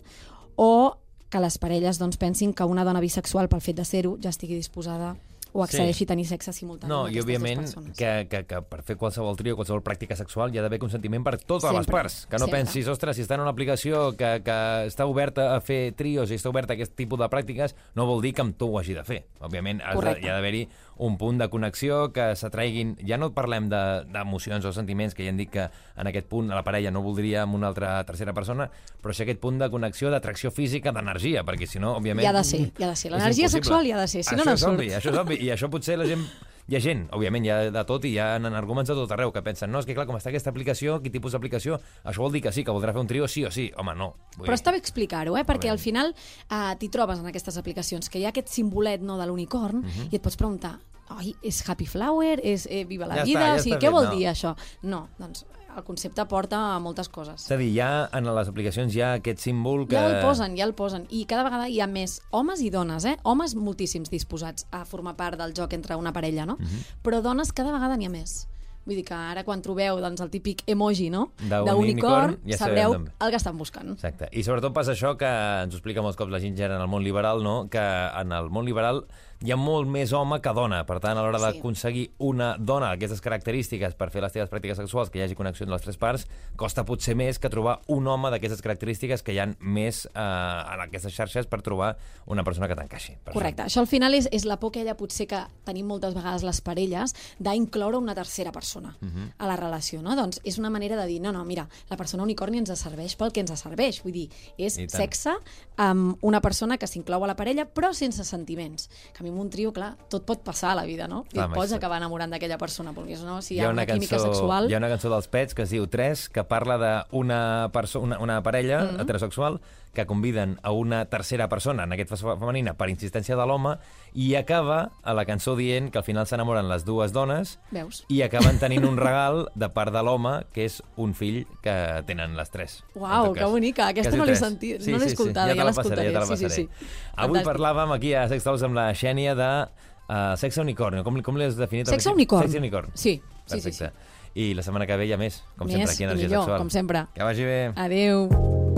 o 0.55 0.95
que 1.29 1.41
les 1.43 1.57
parelles 1.61 1.99
doncs, 1.99 2.17
pensin 2.17 2.53
que 2.53 2.65
una 2.65 2.85
dona 2.87 3.01
bisexual, 3.03 3.49
pel 3.49 3.61
fet 3.61 3.77
de 3.77 3.85
ser-ho, 3.85 4.17
ja 4.21 4.31
estigui 4.33 4.57
disposada 4.57 5.15
o 5.53 5.63
accedeixi 5.63 5.99
Sí. 5.99 6.03
a 6.05 6.07
tenir 6.07 6.25
sexe 6.29 6.53
simultani 6.53 6.89
No, 6.89 7.05
amb 7.05 7.13
i 7.15 7.19
aquestes 7.19 7.25
dues 7.25 7.73
òbviament 7.75 7.95
que, 7.97 8.27
que, 8.29 8.43
que 8.45 8.61
per 8.61 8.81
fer 8.83 8.95
qualsevol 8.97 9.35
trio, 9.35 9.55
qualsevol 9.55 9.81
pràctica 9.81 10.15
sexual, 10.15 10.53
hi 10.53 10.59
ha 10.59 10.61
d'haver 10.61 10.79
consentiment 10.79 11.23
per 11.25 11.37
totes 11.39 11.71
les 11.71 11.85
Sempre, 11.85 11.91
parts. 11.91 12.25
Que 12.29 12.37
no 12.37 12.45
sempre. 12.45 12.59
pensis, 12.59 12.87
ostres, 12.87 13.15
si 13.17 13.23
està 13.25 13.35
en 13.35 13.41
una 13.41 13.49
aplicació 13.51 14.15
que, 14.15 14.41
que 14.45 14.57
està 14.87 15.05
oberta 15.09 15.55
a 15.55 15.59
fer 15.61 15.93
trios 15.97 16.29
i 16.31 16.35
està 16.37 16.49
oberta 16.49 16.73
a 16.73 16.77
aquest 16.77 16.95
tipus 16.95 17.19
de 17.19 17.29
pràctiques, 17.29 17.75
no 17.95 18.05
vol 18.05 18.21
dir 18.21 18.33
que 18.33 18.41
amb 18.45 18.55
tu 18.57 18.69
ho 18.69 18.79
hagi 18.79 18.93
de 18.93 19.03
fer. 19.03 19.23
Òbviament, 19.41 19.81
has 19.81 19.97
de, 19.99 20.15
hi 20.21 20.29
ha 20.29 20.35
d'haver-hi 20.37 20.67
un 20.99 21.15
punt 21.17 21.37
de 21.39 21.47
connexió 21.49 22.11
que 22.11 22.35
s'atraiguin... 22.35 22.97
Ja 23.07 23.17
no 23.17 23.31
parlem 23.33 23.69
de- 23.71 24.03
d'emocions 24.11 24.65
o 24.67 24.73
sentiments, 24.75 25.15
que 25.15 25.23
ja 25.23 25.31
hem 25.31 25.39
dit 25.39 25.49
que 25.49 25.65
en 25.95 26.07
aquest 26.11 26.27
punt 26.27 26.51
la 26.51 26.61
parella 26.67 26.91
no 26.91 27.01
voldria 27.01 27.43
amb 27.45 27.55
una 27.55 27.71
altra 27.71 27.93
tercera 28.05 28.33
persona, 28.35 28.69
però 29.01 29.15
sí 29.15 29.23
aquest 29.23 29.39
punt 29.39 29.57
de 29.63 29.69
connexió, 29.71 30.11
d'atracció 30.11 30.51
física, 30.51 30.91
d'energia, 30.91 31.45
perquè 31.47 31.65
si 31.67 31.79
no, 31.79 31.95
òbviament... 31.97 32.23
Hi 32.27 32.29
ha 32.29 32.35
de 32.35 32.43
ser, 32.43 32.61
hi 32.77 32.83
ha 32.83 32.91
de 32.93 32.99
ser. 32.99 33.11
L'energia 33.15 33.49
sexual 33.49 33.87
hi 33.87 33.95
ha 33.95 33.99
de 34.03 34.07
ser, 34.11 34.23
si 34.27 34.35
no, 34.35 34.43
això 34.43 34.51
no 34.51 34.53
és 34.53 34.61
surt. 34.67 34.75
obvi, 34.75 34.91
això 34.99 35.13
és 35.15 35.19
obvi, 35.23 35.39
i 35.47 35.51
això 35.55 35.71
potser 35.71 35.97
la 35.97 36.07
gent 36.09 36.27
hi 36.69 36.75
ha 36.77 36.79
gent, 36.83 37.07
òbviament, 37.17 37.45
hi 37.47 37.49
ha 37.49 37.55
de 37.73 37.81
tot 37.89 38.03
i 38.05 38.11
hi 38.13 38.17
ha 38.21 38.35
arguments 38.35 38.91
de 38.91 38.93
tot 38.93 39.09
arreu 39.15 39.31
que 39.33 39.41
pensen, 39.41 39.71
no, 39.73 39.79
és 39.81 39.87
que 39.89 39.95
clar, 39.97 40.03
com 40.05 40.19
està 40.19 40.29
aquesta 40.29 40.51
aplicació, 40.51 40.99
quin 41.01 41.09
tipus 41.15 41.33
d'aplicació, 41.33 41.79
això 42.05 42.21
vol 42.21 42.35
dir 42.35 42.43
que 42.45 42.51
sí, 42.53 42.61
que 42.63 42.69
voldrà 42.75 42.93
fer 42.93 43.01
un 43.01 43.07
trio 43.09 43.25
sí 43.27 43.41
o 43.41 43.49
sí. 43.49 43.71
Home, 43.81 43.95
no. 43.97 44.11
Vull 44.35 44.45
Però 44.45 44.53
està 44.53 44.69
bé 44.69 44.77
explicar-ho, 44.77 45.33
eh? 45.39 45.41
perquè 45.49 45.71
al 45.73 45.79
final 45.81 46.13
eh, 46.13 46.75
t'hi 46.77 46.91
trobes 46.93 47.23
en 47.23 47.31
aquestes 47.31 47.57
aplicacions, 47.57 48.05
que 48.13 48.21
hi 48.21 48.27
ha 48.27 48.29
aquest 48.29 48.53
simbolet 48.53 49.01
no, 49.01 49.17
de 49.17 49.25
l'unicorn 49.25 49.81
Mhm. 49.81 50.11
i 50.11 50.19
et 50.19 50.21
pots 50.21 50.37
preguntar, 50.37 50.75
oi, 51.17 51.35
és 51.43 51.61
Happy 51.69 51.85
Flower? 51.85 52.39
És 52.43 52.67
eh, 52.69 52.83
Viva 52.85 53.07
la 53.07 53.21
Ja 53.21 53.23
vida? 53.25 53.39
està, 53.39 53.47
ja 53.47 53.55
o 53.55 53.63
sigui, 53.63 53.77
què 53.77 53.87
fet, 53.87 53.95
vol 53.95 54.05
no. 54.09 54.11
dir 54.15 54.27
això? 54.31 54.55
No, 54.83 55.07
doncs 55.19 55.45
el 55.77 55.83
concepte 55.85 56.25
porta 56.25 56.57
a 56.75 56.79
moltes 56.81 57.07
coses. 57.13 57.45
És 57.45 57.51
a 57.53 57.57
dir, 57.59 57.69
ja 57.75 58.09
en 58.17 58.25
les 58.35 58.49
aplicacions 58.49 58.93
hi 58.95 59.01
ha 59.05 59.13
aquest 59.19 59.39
símbol 59.39 59.85
que... 59.87 59.95
Ja 59.95 60.07
el 60.09 60.19
posen, 60.25 60.57
ja 60.57 60.65
el 60.65 60.73
posen. 60.75 61.05
I 61.13 61.23
cada 61.29 61.45
vegada 61.45 61.69
hi 61.69 61.79
ha 61.79 61.87
més 61.87 62.19
homes 62.35 62.61
i 62.65 62.71
dones, 62.73 63.05
eh? 63.05 63.17
Homes 63.23 63.53
moltíssims 63.55 64.09
disposats 64.11 64.65
a 64.75 64.83
formar 64.89 65.15
part 65.15 65.37
del 65.39 65.53
joc 65.55 65.73
entre 65.77 65.95
una 65.95 66.11
parella, 66.11 66.45
no? 66.49 66.57
Mhm. 66.59 66.85
Però 67.05 67.21
dones 67.21 67.53
cada 67.53 67.71
vegada 67.71 67.97
n'hi 67.97 68.09
ha 68.09 68.13
més. 68.13 68.47
Vull 68.85 68.95
dir 68.97 69.05
que 69.05 69.13
ara 69.13 69.43
quan 69.45 69.61
trobeu 69.61 69.99
doncs, 70.01 70.21
el 70.23 70.31
típic 70.33 70.63
emoji, 70.65 71.09
no? 71.13 71.31
D'un 71.37 71.67
D'unicorn, 71.67 71.83
unicorn, 71.83 72.37
ja 72.49 72.57
sabreu 72.57 72.93
ve. 72.95 73.11
el 73.21 73.29
que 73.29 73.37
estan 73.37 73.57
buscant. 73.57 73.91
Exacte. 73.93 74.29
I 74.31 74.41
sobretot 74.43 74.73
passa 74.73 74.95
això 74.95 75.15
que 75.19 75.29
ens 75.63 75.75
explica 75.75 76.01
molts 76.01 76.17
cops 76.17 76.31
la 76.33 76.39
Ginger 76.41 76.71
en 76.71 76.81
el 76.81 76.87
món 76.87 77.03
liberal, 77.03 77.43
no? 77.43 77.69
que 77.69 77.77
en 77.79 78.31
el 78.31 78.49
món 78.49 78.65
liberal 78.65 79.05
hi 79.41 79.51
ha 79.51 79.55
molt 79.55 79.87
més 79.87 80.11
home 80.11 80.41
que 80.43 80.51
dona. 80.53 80.81
Per 80.85 80.99
tant, 80.99 81.17
a 81.17 81.21
l'hora 81.23 81.39
Sí. 81.39 81.45
d'aconseguir 81.45 82.11
una 82.17 82.57
dona 82.59 82.89
aquestes 82.91 83.21
característiques 83.21 83.95
per 83.95 84.09
fer 84.11 84.21
les 84.21 84.33
teves 84.33 84.49
pràctiques 84.49 84.75
sexuals, 84.75 85.09
que 85.09 85.19
hi 85.19 85.21
hagi 85.23 85.35
connexió 85.35 85.63
entre 85.63 85.75
les 85.75 85.81
tres 85.81 85.97
parts, 85.97 86.27
costa 86.57 86.83
potser 86.83 87.15
més 87.15 87.39
que 87.39 87.47
trobar 87.49 87.79
un 87.87 88.05
home 88.07 88.29
d'aquestes 88.31 88.61
característiques 88.61 89.23
que 89.23 89.31
hi 89.33 89.39
han 89.39 89.55
més 89.61 90.05
eh, 90.07 90.09
en 90.19 90.81
aquestes 90.81 91.13
xarxes 91.15 91.47
per 91.47 91.61
trobar 91.61 91.95
una 92.27 92.43
persona 92.43 92.67
que 92.67 92.75
t'encaixi. 92.75 93.15
per 93.23 93.33
Correcte. 93.33 93.63
Això 93.63 93.79
al 93.79 93.87
final 93.87 94.13
és, 94.13 94.27
és 94.31 94.43
la 94.45 94.59
por 94.59 94.69
aquella 94.71 94.95
potser 94.97 95.25
que 95.27 95.39
tenim 95.63 95.87
moltes 95.87 96.13
vegades 96.13 96.43
les 96.43 96.59
parelles 96.61 97.15
d'incloure 97.39 97.97
una 97.97 98.13
tercera 98.15 98.51
persona 98.51 98.97
Mhm. 98.99 99.33
a 99.37 99.47
la 99.47 99.55
relació, 99.55 100.01
no? 100.01 100.15
Doncs 100.15 100.41
és 100.43 100.57
una 100.57 100.69
manera 100.69 100.97
de 100.97 101.05
dir, 101.07 101.21
no, 101.21 101.31
no, 101.31 101.45
mira, 101.45 101.67
la 101.89 101.95
persona 101.97 102.23
unicorni 102.23 102.57
ens 102.57 102.77
serveix 102.77 103.15
pel 103.15 103.31
que 103.31 103.39
ens 103.39 103.57
serveix. 103.59 104.03
Vull 104.03 104.11
dir, 104.13 104.29
és 104.57 104.73
sexe 104.89 105.31
amb 105.77 106.17
una 106.21 106.41
persona 106.41 106.77
que 106.77 106.87
s'inclou 106.87 107.23
a 107.23 107.27
la 107.27 107.35
parella 107.35 107.65
però 107.65 107.93
sense 107.93 108.23
sentiments. 108.25 108.89
Que 109.13 109.23
amb 109.29 109.39
un 109.41 109.49
trio, 109.49 109.71
clar, 109.73 109.95
tot 110.09 110.25
pot 110.27 110.41
passar 110.43 110.71
a 110.71 110.75
la 110.75 110.85
vida, 110.85 111.07
no? 111.07 111.23
I 111.33 111.39
et 111.39 111.53
pots 111.53 111.71
acabar 111.73 111.97
enamorant 112.01 112.31
d'aquella 112.33 112.57
persona, 112.57 112.91
perquè 112.93 113.17
si 113.17 113.23
no, 113.25 113.41
si 113.41 113.55
hi 113.55 113.61
ha, 113.61 113.69
una, 113.69 113.85
química 113.85 114.19
sexual... 114.19 114.69
hi 114.69 114.73
ha 114.75 114.81
una 114.81 114.89
cançó 114.91 115.09
dels 115.13 115.27
Pets 115.27 115.55
que 115.55 115.63
es 115.63 115.69
diu 115.73 115.87
3, 115.87 116.27
que 116.29 116.43
parla 116.43 116.77
d'una 116.81 117.69
una, 118.01 118.19
una 118.19 118.41
parella 118.43 118.83
Mhm. 118.85 119.01
heterosexual 119.01 119.59
que 119.93 120.05
conviden 120.05 120.59
a 120.61 120.71
una 120.71 121.05
tercera 121.09 121.49
persona, 121.49 121.83
en 121.83 121.93
aquest 121.93 122.11
cas 122.11 122.21
femenina, 122.21 122.75
per 122.77 122.89
insistència 122.91 123.35
de 123.35 123.45
l'home, 123.49 123.75
i 124.13 124.35
acaba 124.35 124.91
a 125.03 125.13
la 125.17 125.25
cançó 125.25 125.55
dient 125.57 125.89
que 125.91 125.97
al 125.97 126.05
final 126.05 126.27
s'enamoren 126.29 126.69
les 126.69 126.85
dues 126.85 127.11
dones 127.11 127.57
Veus? 127.71 128.03
i 128.07 128.21
acaben 128.21 128.59
tenint 128.61 128.85
un 128.85 128.97
regal 128.97 129.47
de 129.55 129.69
part 129.73 129.91
de 129.93 130.03
l'home, 130.05 130.45
que 130.53 130.65
és 130.69 130.79
un 130.95 131.13
fill 131.17 131.41
que 131.65 131.75
tenen 132.05 132.37
les 132.37 132.49
tres. 132.53 132.83
Uau, 132.95 133.33
que 133.33 133.45
bonica. 133.45 133.87
Aquesta 133.89 134.11
Que 134.11 134.15
es 134.17 134.21
no 134.21 134.25
l'he 134.29 134.35
sentit, 134.37 134.85
no 134.87 134.97
l'he 135.01 135.09
escoltada, 135.09 135.49
ja, 135.49 135.55
ja 135.55 135.61
te 135.61 135.65
la 135.65 135.73
passaré, 135.73 136.09
l'escoltaré. 136.11 136.13
ja 136.13 136.37
Sí, 136.37 136.49
sí, 136.49 136.67
sí. 136.69 136.87
Avui 137.15 137.39
Fantàstic. 137.39 137.49
parlàvem 137.49 137.95
aquí 137.97 138.13
a 138.13 138.27
Sex 138.29 138.43
Talks 138.45 138.63
amb 138.63 138.75
la 138.77 138.91
Xènia 138.93 139.33
de 139.35 139.49
uh, 139.65 140.37
sexe 140.37 140.61
unicorn. 140.61 141.03
Com, 141.03 141.19
com 141.25 141.35
l'has 141.41 141.57
definit? 141.57 141.89
Sexe 141.89 142.13
unicorn. 142.13 142.45
Sexe 142.47 142.61
unicorn. 142.61 142.91
Sí, 142.93 143.17
sí, 143.45 143.59
sí, 143.59 143.71
Perfecte. 143.71 143.91
I 144.35 144.53
la 144.53 144.61
setmana 144.61 144.85
que 144.85 144.95
ve 144.95 145.07
hi 145.09 145.13
ha 145.13 145.17
més, 145.17 145.41
com 145.57 145.65
Més 145.65 145.75
sempre, 145.75 145.91
aquí 145.93 146.03
a 146.03 146.11
Energia 146.11 146.27
millor, 146.29 146.43
Sexual. 146.43 146.59
com 146.61 146.69
sempre. 146.69 147.05
Que 147.15 147.23
vagi 147.25 147.43
bé. 147.43 147.61
Adeu. 147.75 148.68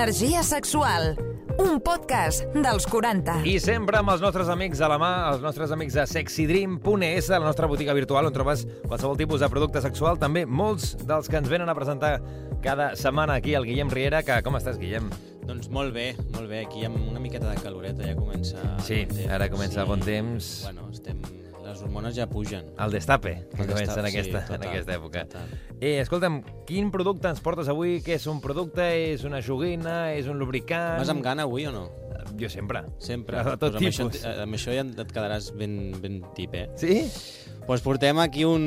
Energia 0.00 0.42
sexual, 0.42 1.10
un 1.60 1.74
podcast 1.84 2.46
dels 2.56 2.86
40. 2.88 3.34
I 3.44 3.58
sempre 3.60 3.98
amb 3.98 4.08
els 4.14 4.22
nostres 4.24 4.48
amics 4.48 4.80
a 4.80 4.88
la 4.88 4.96
mà, 4.96 5.10
els 5.28 5.42
nostres 5.44 5.74
amics 5.76 5.98
de 5.98 6.06
sexydream.es, 6.08 7.28
la 7.28 7.42
nostra 7.44 7.68
botiga 7.68 7.92
virtual 7.92 8.30
on 8.30 8.32
trobes 8.32 8.62
qualsevol 8.86 9.18
tipus 9.20 9.44
de 9.44 9.50
producte 9.52 9.82
sexual. 9.84 10.16
També 10.22 10.46
molts 10.48 10.94
dels 11.04 11.28
que 11.28 11.36
ens 11.36 11.52
venen 11.52 11.68
a 11.68 11.76
presentar 11.76 12.14
cada 12.64 12.94
setmana 12.96 13.36
aquí 13.36 13.52
el 13.52 13.68
Guillem 13.68 13.92
Riera, 13.92 14.22
que 14.24 14.40
com 14.46 14.56
estàs, 14.56 14.80
Guillem? 14.80 15.12
Doncs 15.44 15.68
molt 15.68 15.92
bé, 15.92 16.14
molt 16.32 16.48
bé. 16.48 16.62
Aquí 16.64 16.86
amb 16.88 16.96
una 17.04 17.20
miqueta 17.20 17.52
de 17.52 17.60
caloreta 17.60 18.08
ja 18.08 18.16
comença 18.16 18.56
Sí, 18.80 19.02
bon 19.04 19.18
temps. 19.18 19.28
ara 19.36 19.50
comença 19.52 19.84
el 19.84 19.92
bon 19.92 20.00
temps. 20.08 20.48
Bueno, 20.64 20.88
estem... 20.96 21.20
les 21.80 21.86
hormones 21.88 22.14
ja 22.14 22.26
pugen. 22.28 22.66
El 22.78 22.90
destape, 22.92 23.46
que 23.54 23.62
El 23.62 23.68
comença 23.70 23.96
en 24.00 24.04
destape, 24.04 24.10
sí, 24.10 24.18
aquesta, 24.18 24.40
en 24.40 24.46
total, 24.60 24.68
aquesta 24.70 24.94
època. 24.94 25.24
total. 25.24 25.48
Eh, 25.80 26.00
escolta'm, 26.00 26.42
quin 26.68 26.90
producte 26.92 27.28
ens 27.28 27.40
portes 27.40 27.68
avui? 27.72 28.00
Què 28.04 28.14
és 28.18 28.26
un 28.28 28.40
producte? 28.40 28.84
És 29.14 29.24
una 29.24 29.40
joguina? 29.40 30.12
És 30.12 30.26
un 30.28 30.38
lubricant? 30.38 30.98
Vas 31.00 31.08
amb 31.08 31.22
gana 31.24 31.42
avui 31.48 31.64
o 31.66 31.72
no? 31.72 31.86
Jo 32.38 32.48
sempre. 32.52 32.82
Sempre. 32.98 33.40
De 33.42 33.56
tot 33.56 33.72
Pues 33.72 33.80
amb, 33.80 33.88
això, 33.88 34.10
tipus. 34.10 34.24
amb 34.44 34.54
això 34.54 34.74
ja 34.76 34.84
et 34.84 35.12
quedaràs 35.12 35.52
ben, 35.56 35.92
ben 36.00 36.20
tip, 36.36 36.54
eh? 36.54 36.68
Sí? 36.76 37.10
Pues 37.66 37.80
portem 37.82 38.18
aquí 38.18 38.44
un, 38.44 38.62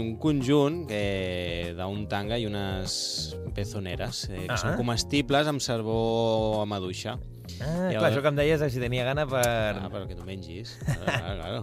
un 0.00 0.16
conjunt 0.18 0.86
eh, 0.90 1.72
d'un 1.76 2.06
tanga 2.08 2.38
i 2.38 2.46
unes 2.46 3.36
pezoneres 3.54 4.28
eh, 4.30 4.44
que 4.46 4.52
Ah. 4.52 4.56
són 4.58 4.76
comestibles 4.76 5.46
amb 5.46 5.60
sabó 5.60 6.60
a 6.62 6.66
maduixa. 6.66 7.18
Ah, 7.60 7.90
clar, 7.92 8.08
això 8.08 8.22
que 8.24 8.30
em 8.32 8.38
deies 8.38 8.62
si 8.72 8.80
tenia 8.80 9.04
gana 9.04 9.26
per... 9.28 9.44
Ah, 9.44 9.88
però 9.92 10.06
que 10.08 10.16
tu 10.16 10.24
mengis. 10.24 10.76
Claro, 10.86 11.34
claro. 11.36 11.60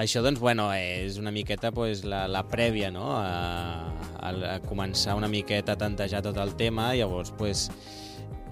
Això, 0.00 0.22
doncs, 0.24 0.40
bueno, 0.42 0.70
és 0.74 1.18
una 1.22 1.30
miqueta 1.34 1.70
pues, 1.76 2.02
la, 2.04 2.24
la 2.30 2.42
prèvia, 2.50 2.90
no?, 2.94 3.12
a, 3.18 3.94
a, 4.18 4.32
a 4.54 4.58
començar 4.64 5.14
una 5.18 5.30
miqueta 5.30 5.76
a 5.76 5.80
tantejar 5.80 6.22
tot 6.26 6.40
el 6.42 6.54
tema, 6.58 6.90
llavors, 6.98 7.30
pues, 7.38 7.68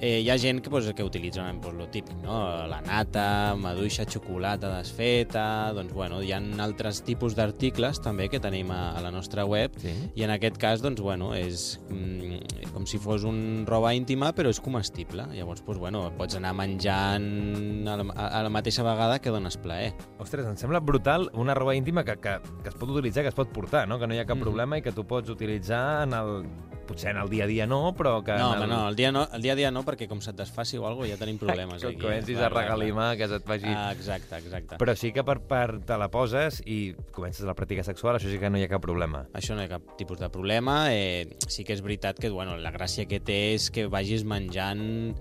eh, 0.01 0.21
hi 0.23 0.31
ha 0.31 0.37
gent 0.39 0.61
que, 0.63 0.71
pues, 0.71 0.93
que 0.95 1.05
utilitza 1.05 1.45
pues, 1.63 1.75
lo 1.75 1.89
típic, 1.89 2.17
no?, 2.23 2.67
la 2.67 2.81
nata, 2.81 3.55
maduixa, 3.59 4.05
xocolata 4.05 4.77
desfeta, 4.79 5.73
doncs, 5.75 5.93
bueno, 5.93 6.23
hi 6.23 6.33
ha 6.33 6.39
altres 6.63 7.03
tipus 7.05 7.35
d'articles 7.37 8.01
també 8.01 8.29
que 8.29 8.41
tenim 8.41 8.71
a, 8.71 8.93
a 8.97 9.01
la 9.03 9.11
nostra 9.11 9.45
web, 9.45 9.73
Sí. 9.79 9.93
i 10.15 10.23
en 10.25 10.31
aquest 10.31 10.57
cas, 10.59 10.83
doncs, 10.83 11.01
bueno, 11.01 11.33
és 11.35 11.81
mm, 11.91 12.73
com 12.75 12.87
si 12.87 12.99
fos 12.99 13.25
un 13.25 13.65
roba 13.67 13.95
íntima, 13.95 14.33
però 14.35 14.51
és 14.51 14.61
comestible. 14.61 15.27
Llavors, 15.35 15.63
doncs, 15.65 15.79
bueno, 15.81 16.05
pots 16.19 16.37
anar 16.39 16.55
menjant 16.55 17.87
a 17.89 17.97
la, 17.97 18.07
a 18.13 18.43
la 18.43 18.51
mateixa 18.51 18.83
vegada 18.87 19.19
que 19.21 19.31
dones 19.35 19.57
plaer. 19.61 19.93
Ostres, 20.19 20.47
em 20.47 20.57
sembla 20.57 20.81
brutal 20.81 21.29
una 21.35 21.55
roba 21.55 21.75
íntima 21.75 22.05
que, 22.05 22.17
que, 22.23 22.39
que 22.63 22.69
es 22.73 22.75
pot 22.79 22.91
utilitzar, 22.91 23.23
que 23.25 23.33
es 23.33 23.39
pot 23.39 23.51
portar, 23.55 23.87
no? 23.89 23.99
que 23.99 24.07
no 24.07 24.15
hi 24.15 24.19
ha 24.23 24.27
cap 24.27 24.37
Mhm. 24.39 24.45
problema 24.45 24.79
i 24.79 24.83
que 24.83 24.93
tu 24.93 25.05
pots 25.07 25.31
utilitzar 25.31 26.05
en 26.07 26.13
el... 26.15 26.45
potser 26.89 27.13
en 27.13 27.21
el 27.23 27.31
dia 27.31 27.45
a 27.45 27.51
dia 27.51 27.67
no, 27.69 27.93
però 27.97 28.19
que... 28.25 28.37
No, 28.41 28.53
home, 28.55 28.65
el... 28.67 28.71
no, 28.73 28.81
el 28.89 28.97
dia, 28.99 29.13
no, 29.15 29.27
el 29.35 29.45
dia 29.45 29.55
a 29.55 29.59
dia 29.59 29.73
no, 29.75 29.85
perquè 29.87 30.09
com 30.11 30.23
se't 30.25 30.39
desfaci 30.39 30.81
o 30.81 30.87
alguna 30.89 31.07
cosa 31.07 31.15
ja 31.15 31.21
tenim 31.21 31.39
problemes 31.41 31.83
que 31.85 31.93
aquí. 31.93 32.01
comencis 32.03 32.39
eh? 32.39 32.47
a 32.47 32.51
regalimar, 32.53 33.11
que 33.21 33.29
se't 33.31 33.47
faci... 33.49 33.69
Ah, 33.71 33.93
exacte, 33.95 34.41
exacte. 34.41 34.81
Però 34.81 34.97
sí 34.99 35.13
que 35.15 35.25
per, 35.27 35.39
per 35.49 35.81
te 35.87 35.99
la 36.01 36.11
poses 36.13 36.63
i 36.67 36.95
comences 37.15 37.47
la 37.49 37.57
pràctica 37.59 37.85
sexual, 37.87 38.19
això 38.19 38.33
sí 38.33 38.41
que 38.41 38.51
no 38.51 38.61
hi 38.61 38.67
ha 38.67 38.73
cap 38.73 38.85
problema. 38.85 39.27
Això 39.39 39.57
no 39.57 39.63
hi 39.63 39.69
ha 39.69 39.75
cap 39.77 39.95
tipus 40.01 40.21
de 40.23 40.31
problema. 40.33 40.81
Eh, 40.95 41.39
sí 41.47 41.67
que 41.69 41.77
és 41.77 41.85
veritat 41.85 42.19
que 42.19 42.33
bueno, 42.35 42.57
la 42.59 42.73
gràcia 42.75 43.09
que 43.11 43.21
té 43.21 43.39
és 43.55 43.69
que 43.75 43.89
vagis 43.93 44.25
menjant 44.29 45.15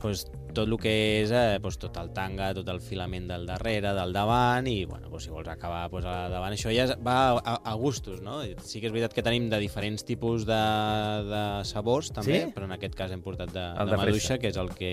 pues, 0.00 0.26
tot 0.58 0.66
el 0.68 0.76
que 0.82 0.94
és 1.22 1.32
eh, 1.34 1.58
pues, 1.62 1.78
tot 1.80 1.96
el 2.02 2.10
tanga, 2.16 2.50
tot 2.56 2.68
el 2.72 2.80
filament 2.82 3.28
del 3.30 3.46
darrere, 3.48 3.94
del 3.96 4.12
davant, 4.16 4.66
i 4.70 4.82
bueno, 4.88 5.10
pues, 5.12 5.28
si 5.28 5.34
vols 5.34 5.48
acabar 5.52 5.86
pues, 5.92 6.06
a 6.08 6.28
davant, 6.32 6.56
això 6.56 6.72
ja 6.74 6.88
va 7.04 7.18
a, 7.38 7.58
a 7.62 7.76
gustos, 7.78 8.20
no? 8.24 8.40
Sí 8.64 8.82
que 8.82 8.90
és 8.90 8.94
veritat 8.94 9.14
que 9.14 9.24
tenim 9.26 9.48
de 9.52 9.62
diferents 9.62 10.04
tipus 10.08 10.46
de, 10.48 10.62
de 11.28 11.44
sabors, 11.68 12.12
també, 12.14 12.42
Sí? 12.42 12.52
però 12.54 12.68
en 12.68 12.74
aquest 12.76 12.94
cas 12.98 13.14
hem 13.14 13.22
portat 13.24 13.54
de, 13.54 13.64
El 13.78 13.88
de, 13.88 13.94
de 13.94 14.02
maduixa, 14.02 14.38
que 14.38 14.50
és 14.52 14.58
el 14.60 14.68
que, 14.76 14.92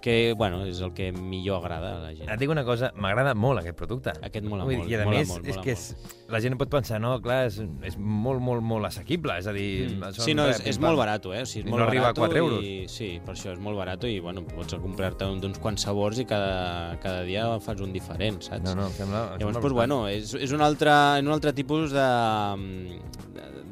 que, 0.00 0.34
bueno, 0.36 0.64
és 0.66 0.80
el 0.80 0.92
que 0.94 1.10
millor 1.12 1.62
agrada 1.62 1.96
a 1.96 2.00
la 2.02 2.12
gent. 2.14 2.28
Et 2.30 2.40
dic 2.40 2.50
una 2.52 2.64
cosa, 2.66 2.90
m'agrada 2.96 3.34
molt 3.38 3.62
aquest 3.62 3.76
producte. 3.78 4.14
Aquest 4.24 4.46
mola 4.48 4.66
Vull 4.66 4.76
dir, 4.76 4.84
molt, 4.84 4.92
I 4.92 4.96
a 4.98 5.06
mola 5.06 5.18
més, 5.18 5.30
molt, 5.32 5.48
és 5.48 5.56
mola 5.56 5.66
que 5.66 5.74
és, 5.74 6.14
la 6.32 6.40
gent 6.44 6.58
pot 6.60 6.70
pensar, 6.72 7.00
no, 7.02 7.14
clar, 7.24 7.40
és, 7.48 7.58
és 7.88 7.98
molt, 7.98 8.42
molt, 8.44 8.64
molt 8.64 8.88
assequible, 8.88 9.38
és 9.42 9.48
a 9.50 9.54
dir... 9.56 9.70
Mm. 9.90 10.12
Sí, 10.18 10.36
no, 10.38 10.48
és, 10.50 10.62
és 10.68 10.80
molt 10.82 11.00
barat, 11.00 11.28
eh? 11.32 11.42
O 11.42 11.48
sigui, 11.48 11.66
és 11.66 11.72
molt 11.72 11.82
no 11.82 11.88
arriba 11.88 12.08
a 12.08 12.12
barato 12.12 12.26
4 12.26 12.42
euros. 12.44 12.64
I, 12.64 12.74
sí, 12.92 13.10
per 13.24 13.34
això 13.34 13.52
és 13.54 13.62
molt 13.62 13.80
barat 13.80 14.06
i, 14.08 14.18
bueno, 14.24 14.44
pots 14.54 14.74
comprar-te 14.82 15.24
un- 15.28 15.40
d'uns 15.42 15.58
quants 15.62 15.82
sabors 15.86 16.18
i 16.18 16.24
cada, 16.28 16.96
cada 17.02 17.22
dia 17.28 17.46
fas 17.64 17.80
un 17.84 17.92
diferent, 17.92 18.40
saps? 18.42 18.64
No, 18.64 18.74
no, 18.78 18.86
em 18.88 18.96
sembla... 18.96 19.22
em 19.34 19.40
Llavors, 19.42 19.60
doncs, 19.60 19.74
bueno, 19.76 20.00
és, 20.08 20.34
és 20.34 20.52
un 20.56 20.60
altre, 20.64 20.92
un 21.22 21.32
altre 21.34 21.52
tipus 21.56 21.92
de 21.92 22.08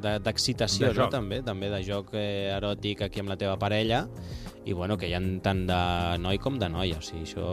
de- 0.02 0.18
d'excitació, 0.22 0.88
De 0.88 0.92
no? 0.94 1.02
joc. 1.06 1.10
també, 1.14 1.40
també 1.42 1.70
de 1.72 1.82
joc 1.86 2.12
eh, 2.14 2.52
eròtic 2.56 3.02
aquí 3.06 3.22
amb 3.22 3.32
la 3.32 3.36
teva 3.40 3.56
parella 3.58 4.04
i 4.66 4.74
bueno, 4.74 4.96
que 4.98 5.06
hi 5.06 5.14
ha 5.14 5.20
tant 5.44 5.62
de 5.68 5.78
noi 6.18 6.40
com 6.42 6.56
de 6.58 6.68
noia, 6.68 6.98
o 6.98 7.04
sigui, 7.04 7.22
això 7.22 7.46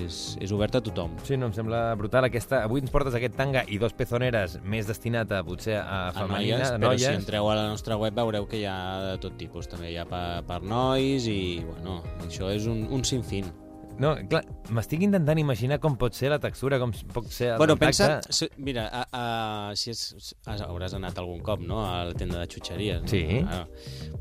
és, 0.00 0.38
és 0.40 0.52
obert 0.56 0.78
a 0.78 0.82
tothom. 0.84 1.18
Sí, 1.28 1.36
no, 1.36 1.50
em 1.50 1.54
sembla 1.56 1.92
brutal. 2.00 2.24
Aquesta... 2.30 2.62
Avui 2.64 2.80
ens 2.80 2.92
portes 2.94 3.14
aquest 3.18 3.36
tanga 3.36 3.66
i 3.68 3.76
dos 3.80 3.92
pezoneres 3.96 4.56
més 4.64 4.88
destinat 4.88 5.32
a, 5.36 5.42
potser, 5.44 5.76
a 5.82 6.08
a 6.08 6.16
femenina, 6.16 6.62
noies, 6.62 6.72
a 6.72 6.80
però 6.80 6.94
noies. 6.94 7.04
si 7.04 7.12
entreu 7.12 7.52
a 7.52 7.58
la 7.60 7.68
nostra 7.68 8.00
web 8.00 8.16
veureu 8.16 8.48
que 8.48 8.62
hi 8.62 8.66
ha 8.68 8.78
de 9.10 9.14
tot 9.20 9.36
tipus, 9.38 9.68
també 9.68 9.92
hi 9.92 10.00
ha 10.00 10.08
per, 10.08 10.24
per 10.48 10.62
nois 10.64 11.28
i, 11.28 11.40
bueno, 11.68 12.00
això 12.24 12.48
és 12.54 12.66
un, 12.70 12.86
un 12.96 13.04
sinfín. 13.04 13.52
No, 13.98 14.12
clar, 14.30 14.44
m'estic 14.70 15.02
intentant 15.02 15.40
imaginar 15.42 15.80
com 15.82 15.96
pot 15.98 16.14
ser 16.14 16.30
la 16.30 16.38
textura, 16.38 16.78
com 16.78 16.92
pot 17.14 17.26
ser 17.34 17.48
el 17.52 17.58
Bueno, 17.58 17.74
pensa, 17.76 18.20
si- 18.30 18.46
mira, 18.56 18.84
a, 18.92 19.02
a, 19.10 19.74
si 19.74 19.90
és, 19.90 20.02
has, 20.46 20.62
hauràs 20.62 20.94
anat 20.94 21.18
algun 21.18 21.40
cop, 21.42 21.60
no?, 21.66 21.80
a 21.86 22.04
la 22.06 22.14
tenda 22.14 22.38
de 22.38 22.46
xutxeries. 22.46 23.02
No? 23.02 23.10
Sí. 23.10 23.42
Ah, 23.42 23.64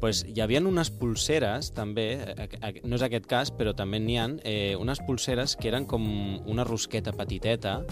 pues 0.01 0.23
hi 0.27 0.41
havia 0.41 0.63
unes 0.65 0.89
pulseres, 0.89 1.69
també, 1.77 2.07
a, 2.25 2.47
a, 2.65 2.73
no 2.89 2.97
és 2.97 3.05
aquest 3.05 3.29
cas, 3.29 3.53
però 3.53 3.75
també 3.77 3.99
n'hi 4.01 4.17
ha, 4.17 4.27
eh, 4.43 4.75
unes 4.81 4.99
pulseres 5.05 5.53
que 5.55 5.69
eren 5.69 5.85
com 5.85 6.07
una 6.49 6.65
rosqueta 6.65 7.13
petiteta 7.13 7.83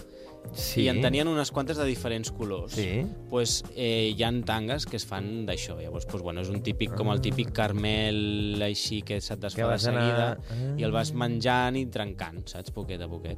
Sí. 0.54 0.82
i 0.84 0.88
en 0.90 1.02
tenien 1.02 1.28
unes 1.28 1.52
quantes 1.52 1.78
de 1.78 1.86
diferents 1.86 2.32
colors. 2.32 2.74
Sí. 2.74 3.06
pues, 3.30 3.64
eh, 3.76 4.14
hi 4.16 4.24
ha 4.24 4.32
tangues 4.46 4.86
que 4.86 4.96
es 4.98 5.06
fan 5.06 5.46
d'això. 5.46 5.80
Llavors, 5.82 6.06
pues, 6.06 6.22
bueno, 6.24 6.42
és 6.42 6.50
un 6.50 6.62
típic, 6.62 6.94
com 6.96 7.10
el 7.12 7.22
típic 7.22 7.52
carmel 7.52 8.62
així 8.64 9.02
que 9.02 9.20
se't 9.22 9.42
desfà 9.44 9.58
de 9.58 9.64
anar- 9.64 9.80
seguida 9.80 10.38
Ah. 10.50 10.76
i 10.78 10.84
el 10.84 10.92
vas 10.92 11.14
menjant 11.14 11.76
i 11.78 11.86
trencant, 11.88 12.48
saps? 12.48 12.72
Poquet 12.72 13.02
a 13.02 13.08
poquet. 13.08 13.38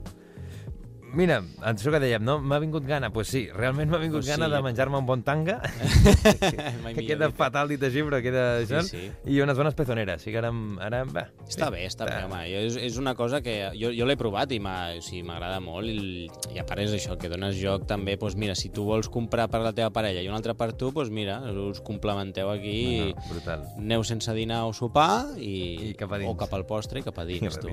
Mira, 1.14 1.38
això 1.64 1.90
que 1.94 2.00
dèiem, 2.04 2.22
no? 2.22 2.38
M'ha 2.44 2.58
vingut 2.60 2.84
gana. 2.86 3.08
Doncs 3.08 3.14
pues 3.16 3.30
sí, 3.32 3.46
realment 3.56 3.90
m'ha 3.90 3.98
vingut 4.02 4.20
Pues 4.20 4.28
gana 4.28 4.48
sí. 4.50 4.52
de 4.52 4.62
menjar-me 4.62 4.98
un 5.00 5.06
bon 5.08 5.22
tanga, 5.24 5.62
que 6.96 7.06
queda 7.08 7.30
fatal 7.32 7.70
dit 7.72 7.82
així, 7.88 8.02
però 8.04 8.20
queda 8.22 8.44
Sí, 8.66 8.74
això. 8.74 8.82
sí. 8.84 9.06
I 9.32 9.40
unes 9.42 9.58
bones 9.58 9.74
pezoneres. 9.78 10.22
Sí 10.22 10.32
que 10.34 10.42
ara... 10.42 10.52
ara 10.84 11.04
va, 11.08 11.24
Està 11.48 11.70
bé, 11.72 11.86
està 11.88 12.06
bé, 12.10 12.18
home. 12.26 12.42
Jo, 12.52 12.60
és, 12.68 12.76
és 12.90 12.98
una 13.00 13.14
cosa 13.16 13.40
que 13.42 13.56
jo, 13.80 13.94
jo 13.96 14.06
l'he 14.10 14.18
provat 14.20 14.52
i 14.52 14.60
m'ha- 14.60 14.98
o 14.98 15.02
sigui, 15.06 15.24
m'agrada 15.28 15.62
molt 15.64 15.88
i, 15.88 16.28
i 16.54 16.60
a 16.60 16.66
part 16.68 16.84
és 16.84 16.92
això, 16.98 17.16
que 17.18 17.30
dones 17.32 17.56
joc 17.62 17.88
també, 17.88 18.18
doncs 18.20 18.36
mira, 18.36 18.56
si 18.60 18.70
tu 18.76 18.84
vols 18.90 19.08
comprar 19.10 19.48
per 19.54 19.62
la 19.64 19.72
teva 19.78 19.90
parella 19.96 20.22
i 20.22 20.28
un 20.28 20.36
altre 20.36 20.58
per 20.60 20.74
tu, 20.76 20.92
doncs 20.92 21.10
mira, 21.14 21.40
us 21.70 21.80
complementeu 21.88 22.52
aquí, 22.52 22.78
No, 23.08 23.16
no, 23.16 23.30
brutal. 23.32 23.64
aneu 23.80 24.04
sense 24.04 24.34
dinar 24.36 24.66
o 24.68 24.74
sopar 24.76 25.38
i, 25.40 25.92
I 25.92 25.94
cap 25.96 26.12
a 26.12 26.20
dins. 26.20 26.30
o 26.30 26.36
cap 26.38 26.54
al 26.54 26.66
postre 26.68 27.00
i 27.00 27.04
cap 27.08 27.18
a 27.20 27.24
I 27.24 27.40
dins, 27.40 27.60
tu. 27.64 27.72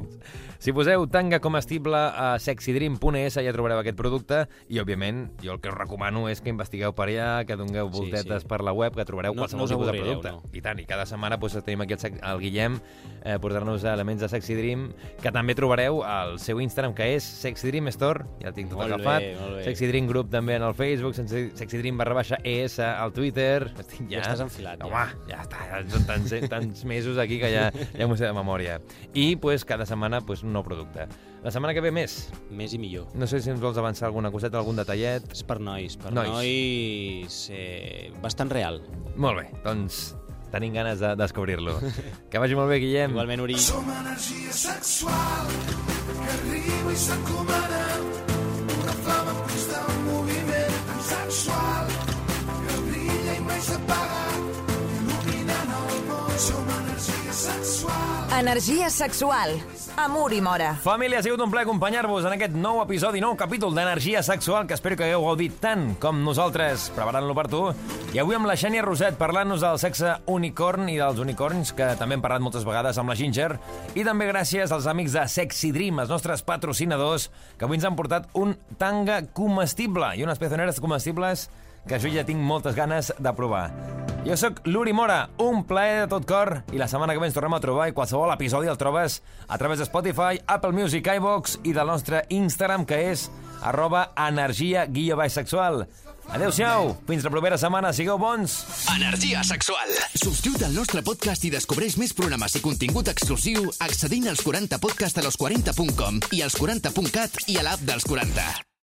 Si 0.62 0.72
poseu 0.72 1.06
tanga 1.10 1.40
comestible 1.42 1.96
a 1.98 2.36
sexydream.es 2.38 3.23
ES, 3.24 3.34
ja 3.44 3.52
trobareu 3.52 3.78
aquest 3.80 3.96
producte 3.96 4.44
i, 4.68 4.78
òbviament, 4.82 5.30
jo 5.42 5.54
el 5.56 5.60
que 5.60 5.68
us 5.72 5.76
recomano 5.78 6.28
és 6.28 6.40
que 6.44 6.50
investigueu 6.52 6.92
per 6.94 7.08
allà, 7.08 7.44
que 7.48 7.56
dongueu 7.56 7.90
Sí, 7.92 7.98
voltetes 8.00 8.42
sí. 8.42 8.48
per 8.48 8.60
la 8.62 8.72
web, 8.72 8.94
que 8.94 9.04
trobareu 9.04 9.34
No- 9.34 9.42
qualsevol 9.42 9.60
no 9.60 9.64
us 9.64 9.70
tipus 9.74 9.86
de 9.86 9.98
producte. 9.98 10.30
no. 10.32 10.42
I 10.52 10.60
tant, 10.62 10.80
i 10.80 10.86
cada 10.86 11.06
setmana 11.06 11.36
doncs, 11.36 11.58
tenim 11.64 11.80
aquí 11.82 11.94
el, 11.94 12.18
el 12.22 12.38
Guillem 12.40 12.78
eh, 13.24 13.38
portant-nos 13.40 13.84
elements 13.84 14.20
de 14.22 14.28
Sexy 14.28 14.54
Dream, 14.54 14.92
que 15.22 15.32
també 15.32 15.54
trobareu 15.54 16.02
al 16.04 16.38
seu 16.38 16.60
Instagram, 16.60 16.94
que 16.94 17.14
és 17.16 17.24
Sexy 17.24 17.68
Dream 17.70 17.88
Store, 17.88 18.24
ja 18.40 18.48
el 18.48 18.54
tinc 18.54 18.70
tot 18.70 18.78
Molt 18.78 18.92
agafat. 18.92 19.20
bé. 19.22 19.64
Sexy 19.64 19.86
Dream 19.88 20.06
Group 20.08 20.30
també 20.30 20.56
en 20.56 20.62
el 20.62 20.74
Facebook, 20.74 21.14
Sexy 21.14 21.78
Dream 21.78 21.96
barra 21.98 22.14
baixa 22.14 22.38
ES 22.44 22.78
al 22.80 23.12
Twitter. 23.12 23.70
Estic 23.78 24.08
ja... 24.10 24.18
Ja 24.18 24.22
estàs 24.24 24.40
enfilat, 24.44 24.78
ja. 24.80 24.86
Home, 24.86 25.04
ja 25.30 25.42
està, 25.42 25.60
ja 25.70 25.82
són 25.90 26.04
tants, 26.06 26.34
tants 26.50 26.84
mesos 26.84 27.18
aquí 27.18 27.38
que 27.40 27.50
ja, 27.52 27.70
ja 27.94 28.06
m'ho 28.06 28.16
sé 28.16 28.26
de 28.26 28.32
memòria. 28.36 28.80
I, 29.14 29.36
pues, 29.36 29.64
cada 29.64 29.86
setmana, 29.86 30.20
pues, 30.20 30.42
un 30.42 30.52
nou 30.52 30.62
producte. 30.64 31.06
La 31.44 31.50
setmana 31.52 31.74
que 31.76 31.82
ve 31.84 31.90
més. 31.92 32.30
Més 32.56 32.72
i 32.72 32.78
millor. 32.80 33.10
No 33.20 33.26
sé 33.28 33.38
si 33.44 33.50
ens 33.52 33.60
vols 33.60 33.76
avançar 33.76 34.06
alguna 34.08 34.30
coseta, 34.32 34.56
algun 34.62 34.78
detallet. 34.80 35.26
És 35.34 35.42
per 35.44 35.58
nois, 35.60 35.96
per 36.00 36.12
Nois. 36.16 36.30
nois, 36.32 37.38
eh, 37.52 38.10
bastant 38.22 38.48
real. 38.50 38.80
Molt 39.16 39.42
bé, 39.42 39.50
doncs 39.64 40.14
tenim 40.54 40.72
ganes 40.72 41.00
de 41.04 41.12
descobrir-lo. 41.20 41.76
que 42.30 42.38
vagi 42.40 42.56
molt 42.56 42.70
bé, 42.72 42.78
Guillem. 42.80 43.10
Igualment, 43.12 43.42
Uri. 43.44 43.58
Som 43.60 43.90
energia 43.92 44.52
sexual 44.56 45.52
que 46.08 46.30
arriba 46.38 46.92
i 46.92 46.96
s'encomana 47.04 47.82
una 48.78 48.96
flama 49.04 49.36
en 49.36 49.40
constant 49.44 50.00
moviment 50.08 50.80
tan 50.88 51.02
sexual 51.12 51.92
que 52.64 52.80
brilla 52.88 53.36
i 53.36 53.40
mai 53.50 53.60
s'apaga 53.68 54.24
il·luminant 54.96 55.76
el 55.76 56.04
món. 56.08 56.32
Som 56.48 56.72
energia 56.80 57.36
sexual. 57.44 58.38
Energia 58.40 58.88
sexual. 58.90 59.58
Amor 59.96 60.32
i 60.34 60.40
mora. 60.42 60.72
Família, 60.82 61.20
ha 61.20 61.22
sigut 61.22 61.38
un 61.38 61.52
plaer 61.52 61.68
acompanyar-vos 61.68 62.24
en 62.26 62.34
aquest 62.34 62.56
nou 62.58 62.80
episodi, 62.82 63.20
nou 63.22 63.36
capítol 63.38 63.76
d'Energia 63.76 64.24
Sexual, 64.26 64.66
que 64.66 64.74
espero 64.74 64.96
que 64.98 65.06
hagueu 65.06 65.22
gaudit 65.22 65.60
tant 65.62 65.92
com 66.02 66.18
nosaltres, 66.26 66.88
preparant-lo 66.96 67.36
per 67.38 67.46
tu. 67.52 67.60
I 68.10 68.18
avui 68.18 68.34
amb 68.34 68.50
la 68.50 68.56
Xènia 68.58 68.82
Roset 68.82 69.14
parlant-nos 69.20 69.62
del 69.62 69.78
sexe 69.78 70.16
unicorn 70.34 70.90
i 70.90 70.98
dels 70.98 71.22
unicorns, 71.22 71.70
que 71.78 71.92
també 72.00 72.18
hem 72.18 72.24
parlat 72.24 72.42
moltes 72.42 72.66
vegades 72.66 72.98
amb 72.98 73.14
la 73.14 73.18
Ginger. 73.18 73.52
I 73.94 74.02
també 74.06 74.26
gràcies 74.32 74.74
als 74.74 74.88
amics 74.90 75.14
de 75.14 75.28
Sexy 75.30 75.70
Dream, 75.76 76.02
els 76.02 76.10
nostres 76.10 76.42
patrocinadors, 76.42 77.28
que 77.54 77.68
avui 77.68 77.78
ens 77.78 77.86
han 77.86 77.98
portat 77.98 78.26
un 78.34 78.56
tanga 78.80 79.22
comestible 79.30 80.10
i 80.18 80.26
unes 80.26 80.42
pezoneres 80.42 80.82
comestibles 80.82 81.46
que 81.86 82.00
jo 82.02 82.10
ja 82.10 82.26
tinc 82.26 82.42
moltes 82.42 82.74
ganes 82.74 83.14
de 83.14 83.32
provar. 83.36 83.68
Jo 84.24 84.38
sóc 84.40 84.62
l'Uri 84.64 84.94
Mora, 84.96 85.28
un 85.44 85.66
plaer 85.68 86.04
de 86.04 86.06
tot 86.14 86.24
cor, 86.24 86.62
i 86.72 86.78
la 86.80 86.86
setmana 86.88 87.12
que 87.12 87.20
ve 87.20 87.28
ens 87.28 87.34
tornem 87.36 87.58
a 87.58 87.60
trobar 87.60 87.90
i 87.90 87.92
qualsevol 87.92 88.32
episodi 88.32 88.70
el 88.72 88.80
trobes 88.80 89.18
a 89.52 89.58
través 89.60 89.82
de 89.82 89.84
Spotify, 89.84 90.40
Apple 90.48 90.72
Music, 90.72 91.10
iVox 91.18 91.58
i 91.68 91.74
del 91.76 91.92
nostre 91.92 92.22
Instagram, 92.32 92.86
que 92.88 93.02
és 93.10 93.26
arroba 93.60 94.06
energia 94.16 94.86
guió 94.88 95.20
baix 95.20 95.36
sexual. 95.36 95.84
Adéu-siau, 96.32 96.94
fins 97.04 97.28
la 97.28 97.34
propera 97.36 97.60
setmana, 97.60 97.92
sigueu 97.92 98.16
bons! 98.16 98.56
Energia 98.96 99.44
sexual. 99.44 99.92
Subscriu't 100.16 100.64
al 100.64 100.72
nostre 100.72 101.04
podcast 101.04 101.44
i 101.44 101.52
descobreix 101.52 101.98
més 102.00 102.16
programes 102.16 102.56
i 102.56 102.64
contingut 102.64 103.12
exclusiu 103.12 103.68
accedint 103.84 104.32
als 104.32 104.40
40podcast 104.40 105.20
a 105.20 105.28
los40.com 105.28 106.22
i 106.32 106.40
als 106.40 106.56
40.cat 106.56 107.44
i 107.52 107.60
a 107.60 107.68
l'app 107.68 107.84
dels 107.84 108.08
40. 108.08 108.73